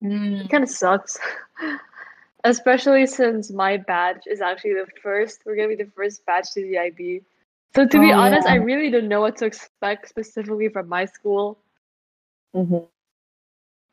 It 0.00 0.50
kind 0.50 0.64
of 0.64 0.70
sucks. 0.70 1.18
Especially 2.44 3.06
since 3.06 3.52
my 3.52 3.76
batch 3.76 4.24
is 4.26 4.40
actually 4.40 4.74
the 4.74 4.86
first. 5.02 5.42
We're 5.44 5.56
gonna 5.56 5.68
be 5.68 5.76
the 5.76 5.90
first 5.94 6.24
batch 6.26 6.52
to 6.54 6.62
the 6.62 6.78
IB. 6.78 7.20
So 7.74 7.86
to 7.86 8.00
be 8.00 8.12
Oh, 8.12 8.18
honest, 8.18 8.48
I 8.48 8.56
really 8.56 8.90
don't 8.90 9.08
know 9.08 9.20
what 9.20 9.36
to 9.36 9.46
expect 9.46 10.08
specifically 10.08 10.68
from 10.68 10.88
my 10.88 11.04
school. 11.04 11.58
Mm-hmm. 12.54 12.78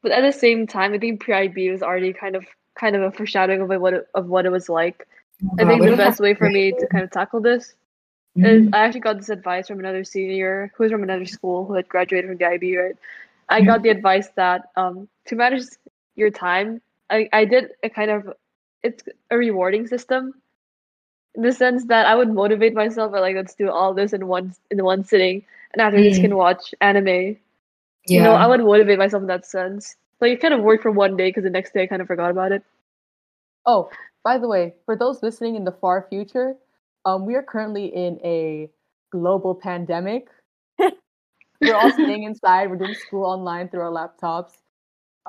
But 0.02 0.12
at 0.14 0.22
the 0.22 0.32
same 0.32 0.66
time, 0.66 0.94
I 0.94 0.98
think 0.98 1.20
pre-IB 1.20 1.70
was 1.70 1.84
already 1.84 2.14
kind 2.14 2.36
of 2.36 2.46
kind 2.76 2.96
of 2.96 3.02
a 3.02 3.12
foreshadowing 3.12 3.62
of 3.62 3.70
what 3.70 3.94
it, 3.94 4.08
of 4.16 4.28
what 4.28 4.46
it 4.46 4.52
was 4.52 4.70
like. 4.70 5.08
Oh, 5.44 5.56
I 5.60 5.66
think 5.66 5.84
the 5.84 5.96
best 5.96 6.20
way 6.20 6.34
for 6.34 6.50
me 6.50 6.72
to 6.72 6.88
kind 6.92 7.04
of 7.04 7.12
tackle 7.12 7.42
this 7.42 7.76
is 8.44 8.68
Mhm. 8.68 8.74
I 8.74 8.80
actually 8.80 9.02
got 9.02 9.18
this 9.18 9.30
advice 9.30 9.68
from 9.68 9.80
another 9.80 10.04
senior 10.04 10.72
who 10.76 10.84
was 10.84 10.92
from 10.92 11.04
another 11.04 11.26
school 11.26 11.66
who 11.66 11.74
had 11.76 11.88
graduated 11.90 12.30
from 12.30 12.38
the 12.38 12.46
IB, 12.46 12.78
right? 12.78 12.96
I 13.50 13.62
got 13.62 13.82
the 13.84 13.90
advice 13.90 14.30
that 14.36 14.70
um, 14.76 15.08
to 15.28 15.36
manage 15.36 15.64
your 16.16 16.30
time, 16.32 16.82
I, 17.10 17.30
I 17.34 17.46
did 17.46 17.72
a 17.84 17.90
kind 17.90 18.12
of 18.12 18.34
it's 18.84 19.04
a 19.30 19.38
rewarding 19.38 19.88
system 19.88 20.34
in 21.36 21.42
the 21.44 21.52
sense 21.52 21.86
that 21.86 22.06
I 22.06 22.16
would 22.16 22.30
motivate 22.34 22.74
myself 22.74 23.12
by 23.12 23.20
like 23.20 23.36
let's 23.36 23.56
do 23.56 23.70
all 23.70 23.94
this 23.94 24.14
in 24.14 24.28
one 24.28 24.54
in 24.72 24.84
one 24.84 25.04
sitting 25.04 25.44
and 25.74 25.82
after 25.82 26.02
this 26.02 26.18
Mm. 26.18 26.22
can 26.22 26.36
watch 26.36 26.74
anime. 26.82 27.08
Yeah. 27.08 27.38
You 28.16 28.22
know, 28.22 28.36
I 28.36 28.48
would 28.48 28.62
motivate 28.62 29.00
myself 29.00 29.22
in 29.22 29.28
that 29.28 29.46
sense. 29.46 29.96
Like 30.20 30.34
it 30.34 30.42
kind 30.42 30.54
of 30.54 30.62
worked 30.62 30.84
for 30.84 30.92
one 30.92 31.16
day 31.18 31.30
because 31.30 31.44
the 31.44 31.50
next 31.50 31.74
day 31.74 31.84
I 31.84 31.88
kind 31.88 32.02
of 32.02 32.08
forgot 32.08 32.32
about 32.32 32.52
it. 32.52 32.64
Oh, 33.66 33.90
by 34.24 34.38
the 34.38 34.48
way, 34.48 34.76
for 34.86 34.96
those 34.96 35.22
listening 35.22 35.56
in 35.56 35.64
the 35.66 35.72
far 35.72 36.02
future, 36.02 36.56
um, 37.06 37.26
we 37.26 37.36
are 37.36 37.44
currently 37.44 37.86
in 37.86 38.20
a 38.24 38.70
global 39.12 39.56
pandemic. 39.56 40.28
we're 41.62 41.76
all 41.76 41.92
staying 41.92 42.24
inside. 42.24 42.70
We're 42.70 42.78
doing 42.78 42.94
school 42.94 43.26
online 43.26 43.70
through 43.70 43.82
our 43.82 43.92
laptops. 43.92 44.52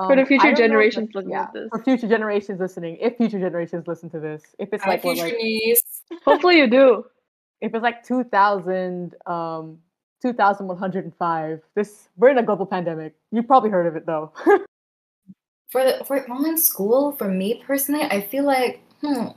For 0.06 0.16
the 0.16 0.22
Um, 0.22 0.26
future 0.26 0.46
I 0.46 0.50
if 0.50 0.58
generations 0.58 1.10
looking 1.14 1.32
yeah, 1.32 1.42
at 1.42 1.52
this. 1.52 1.68
for 1.70 1.82
future 1.82 2.08
generations 2.08 2.60
listening, 2.60 2.96
if 3.00 3.16
future 3.16 3.38
generations 3.38 3.86
listen 3.86 4.08
to 4.10 4.20
this, 4.20 4.54
if 4.58 4.72
it's 4.72 4.82
Hi, 4.84 4.90
like 4.90 5.04
what, 5.04 5.16
future 5.16 5.34
like 5.34 5.42
niece. 5.42 5.82
Hopefully 6.24 6.58
you 6.58 6.68
do. 6.68 7.04
if 7.60 7.74
it's 7.74 7.82
like 7.82 8.02
2000 8.04 9.14
um 9.26 9.78
2105 10.22 11.60
this 11.74 12.08
we're 12.16 12.28
in 12.30 12.38
a 12.38 12.42
global 12.42 12.66
pandemic 12.66 13.14
you 13.32 13.42
probably 13.42 13.70
heard 13.70 13.86
of 13.86 13.96
it 13.96 14.04
though 14.06 14.32
for 15.70 15.82
the 15.84 16.04
for 16.04 16.28
online 16.30 16.58
school 16.58 17.12
for 17.12 17.28
me 17.28 17.62
personally 17.66 18.02
i 18.04 18.20
feel 18.20 18.44
like 18.44 18.80
hmm 19.00 19.28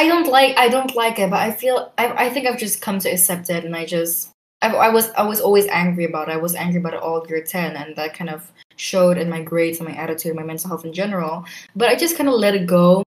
i 0.00 0.02
don't 0.10 0.28
like 0.36 0.56
i 0.64 0.68
don't 0.68 0.94
like 1.02 1.18
it 1.18 1.28
but 1.30 1.40
i 1.40 1.50
feel 1.50 1.92
i, 1.98 2.04
I 2.24 2.28
think 2.30 2.46
i've 2.46 2.58
just 2.66 2.80
come 2.86 2.98
to 3.00 3.08
accept 3.14 3.50
it 3.56 3.64
and 3.64 3.74
i 3.76 3.84
just 3.84 4.30
I, 4.62 4.68
I 4.86 4.88
was 4.96 5.10
i 5.22 5.22
was 5.32 5.40
always 5.40 5.66
angry 5.82 6.04
about 6.10 6.28
it. 6.28 6.32
I 6.32 6.36
was 6.46 6.54
angry 6.64 6.80
about 6.82 6.94
it 6.94 7.00
all 7.06 7.24
year 7.28 7.42
10 7.44 7.76
and 7.76 7.94
that 7.96 8.14
kind 8.18 8.30
of 8.36 8.40
showed 8.76 9.16
in 9.22 9.28
my 9.30 9.40
grades 9.50 9.78
and 9.78 9.88
my 9.88 9.94
attitude 10.04 10.34
my 10.34 10.42
mental 10.42 10.68
health 10.70 10.84
in 10.84 10.92
general 10.92 11.44
but 11.80 11.86
i 11.88 11.94
just 12.04 12.16
kind 12.18 12.28
of 12.28 12.34
let 12.44 12.54
it 12.58 12.66
go. 12.66 13.02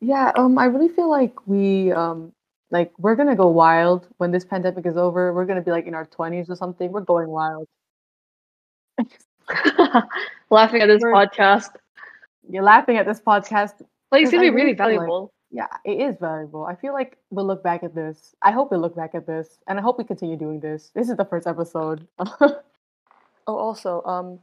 Yeah 0.00 0.32
um 0.40 0.58
i 0.58 0.66
really 0.66 0.88
feel 0.96 1.08
like 1.18 1.34
we 1.46 1.92
um 1.92 2.32
like 2.76 2.90
we're 2.98 3.14
gonna 3.20 3.36
go 3.36 3.48
wild 3.48 4.08
when 4.18 4.30
this 4.32 4.44
pandemic 4.52 4.84
is 4.86 4.96
over. 4.96 5.32
We're 5.34 5.44
gonna 5.50 5.60
be 5.68 5.70
like 5.70 5.86
in 5.86 5.94
our 5.94 6.06
20s 6.06 6.48
or 6.48 6.56
something. 6.56 6.90
We're 6.90 7.02
going 7.14 7.28
wild. 7.28 7.66
Laughing 10.50 10.80
at 10.82 10.86
this 10.86 11.02
We're- 11.02 11.14
podcast. 11.14 11.70
you're 12.48 12.62
laughing 12.62 12.96
at 12.96 13.06
this 13.06 13.20
podcast 13.20 13.74
Like 14.10 14.22
it's 14.22 14.30
gonna 14.32 14.44
I 14.46 14.50
be 14.50 14.56
really 14.56 14.72
really 14.72 14.76
feel 14.76 14.86
like- 14.86 14.96
valuable. 14.98 15.32
Yeah 15.52 15.68
it 15.84 16.00
is 16.00 16.16
valuable 16.20 16.64
i 16.64 16.74
feel 16.74 16.92
like 16.92 17.18
we'll 17.30 17.46
look 17.46 17.62
back 17.62 17.82
at 17.82 17.94
this 17.94 18.34
i 18.42 18.50
hope 18.50 18.70
we'll 18.70 18.80
look 18.80 18.96
back 18.96 19.14
at 19.14 19.26
this 19.26 19.58
and 19.68 19.78
i 19.78 19.82
hope 19.82 19.98
we 19.98 20.04
continue 20.04 20.36
doing 20.36 20.58
this 20.60 20.90
this 20.94 21.08
is 21.10 21.16
the 21.16 21.24
first 21.24 21.46
episode 21.46 22.06
oh 22.18 22.60
also 23.46 24.02
um 24.04 24.38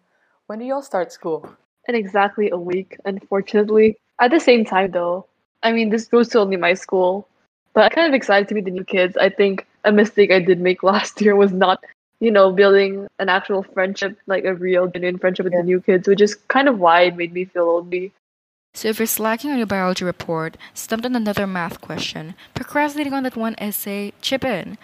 when 0.48 0.60
do 0.60 0.66
y'all 0.66 0.82
start 0.82 1.12
school 1.12 1.50
in 1.90 1.96
exactly 1.96 2.50
a 2.52 2.58
week, 2.58 2.98
unfortunately. 3.06 3.98
At 4.22 4.32
the 4.32 4.40
same 4.40 4.64
time, 4.64 4.92
though, 4.92 5.26
I 5.64 5.72
mean, 5.72 5.90
this 5.90 6.06
goes 6.06 6.30
to 6.30 6.40
only 6.40 6.56
my 6.58 6.74
school, 6.74 7.28
but 7.74 7.86
I'm 7.86 7.90
kind 7.90 8.08
of 8.08 8.14
excited 8.14 8.48
to 8.50 8.56
meet 8.56 8.66
the 8.66 8.72
new 8.72 8.84
kids. 8.84 9.18
I 9.18 9.30
think 9.30 9.66
a 9.86 9.92
mistake 9.92 10.32
I 10.32 10.40
did 10.40 10.60
make 10.60 10.84
last 10.94 11.20
year 11.22 11.36
was 11.36 11.52
not, 11.52 11.84
you 12.20 12.32
know, 12.32 12.52
building 12.52 13.08
an 13.20 13.28
actual 13.30 13.64
friendship, 13.64 14.18
like 14.28 14.46
a 14.46 14.54
real, 14.54 14.88
genuine 14.88 15.18
friendship 15.18 15.46
with 15.46 15.54
Yeah. 15.54 15.62
the 15.62 15.66
new 15.66 15.82
kids, 15.82 16.08
which 16.08 16.22
is 16.22 16.36
kind 16.36 16.70
of 16.70 16.80
why 16.80 17.02
it 17.04 17.16
made 17.16 17.34
me 17.34 17.46
feel 17.46 17.68
lonely. 17.74 18.12
So 18.74 18.88
if 18.88 19.00
you're 19.00 19.08
slacking 19.08 19.52
on 19.52 19.58
your 19.58 19.68
biology 19.68 20.06
report, 20.06 20.56
stumped 20.74 21.06
on 21.06 21.16
another 21.16 21.48
math 21.48 21.82
question, 21.82 22.36
procrastinating 22.54 23.14
on 23.14 23.24
that 23.24 23.36
one 23.36 23.56
essay, 23.58 24.14
chip 24.22 24.46
in. 24.46 24.78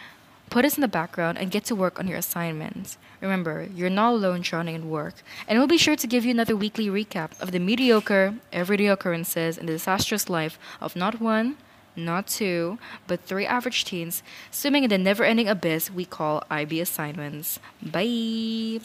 Put 0.50 0.66
us 0.66 0.76
in 0.76 0.82
the 0.82 0.88
background 0.88 1.38
and 1.38 1.52
get 1.52 1.66
to 1.66 1.76
work 1.76 2.00
on 2.00 2.08
your 2.08 2.18
assignments. 2.18 2.98
Remember, 3.22 3.68
you're 3.74 3.90
not 3.90 4.14
alone 4.14 4.42
drowning 4.42 4.76
in 4.76 4.90
work, 4.90 5.16
and 5.48 5.58
we'll 5.58 5.68
be 5.68 5.78
sure 5.78 5.96
to 5.96 6.08
give 6.08 6.26
you 6.26 6.32
another 6.32 6.56
weekly 6.56 6.88
recap 6.88 7.40
of 7.42 7.52
the 7.52 7.60
mediocre, 7.60 8.36
everyday 8.52 8.88
occurrences 8.88 9.58
in 9.58 9.66
the 9.66 9.74
disastrous 9.74 10.30
life 10.30 10.60
of 10.82 10.96
not 10.96 11.22
one, 11.22 11.58
not 11.96 12.28
two, 12.28 12.78
but 13.08 13.22
three 13.22 13.46
average 13.46 13.86
teens 13.86 14.22
swimming 14.52 14.84
in 14.84 14.90
the 14.90 14.98
never 14.98 15.24
ending 15.24 15.48
abyss 15.48 15.90
we 15.90 16.06
call 16.06 16.44
IB 16.50 16.80
assignments. 16.82 17.60
Bye! 17.82 18.82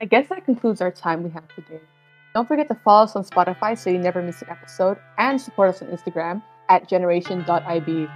I 0.00 0.04
guess 0.04 0.28
that 0.28 0.44
concludes 0.44 0.80
our 0.80 0.90
time 0.90 1.22
we 1.22 1.30
have 1.30 1.48
today. 1.54 1.80
Don't 2.34 2.46
forget 2.46 2.68
to 2.68 2.74
follow 2.74 3.04
us 3.04 3.16
on 3.16 3.24
Spotify 3.24 3.76
so 3.76 3.90
you 3.90 3.98
never 3.98 4.22
miss 4.22 4.42
an 4.42 4.50
episode 4.50 4.98
and 5.18 5.40
support 5.40 5.70
us 5.70 5.82
on 5.82 5.88
Instagram 5.88 6.42
at 6.68 6.88
generation.ib. 6.88 8.08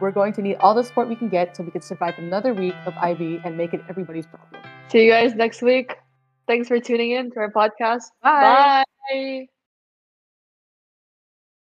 We're 0.00 0.10
going 0.10 0.32
to 0.34 0.42
need 0.42 0.56
all 0.56 0.74
the 0.74 0.84
support 0.84 1.08
we 1.08 1.16
can 1.16 1.28
get 1.28 1.56
so 1.56 1.62
we 1.62 1.70
can 1.70 1.82
survive 1.82 2.14
another 2.18 2.52
week 2.52 2.74
of 2.86 2.94
IB 2.96 3.40
and 3.44 3.56
make 3.56 3.72
it 3.72 3.80
everybody's 3.88 4.26
problem. 4.26 4.62
See 4.88 5.04
you 5.06 5.10
guys 5.10 5.34
next 5.34 5.62
week. 5.62 5.96
Thanks 6.46 6.68
for 6.68 6.78
tuning 6.78 7.12
in 7.12 7.30
to 7.32 7.38
our 7.40 7.52
podcast. 7.52 8.02
Bye. 8.22 8.84
Bye. 9.10 9.46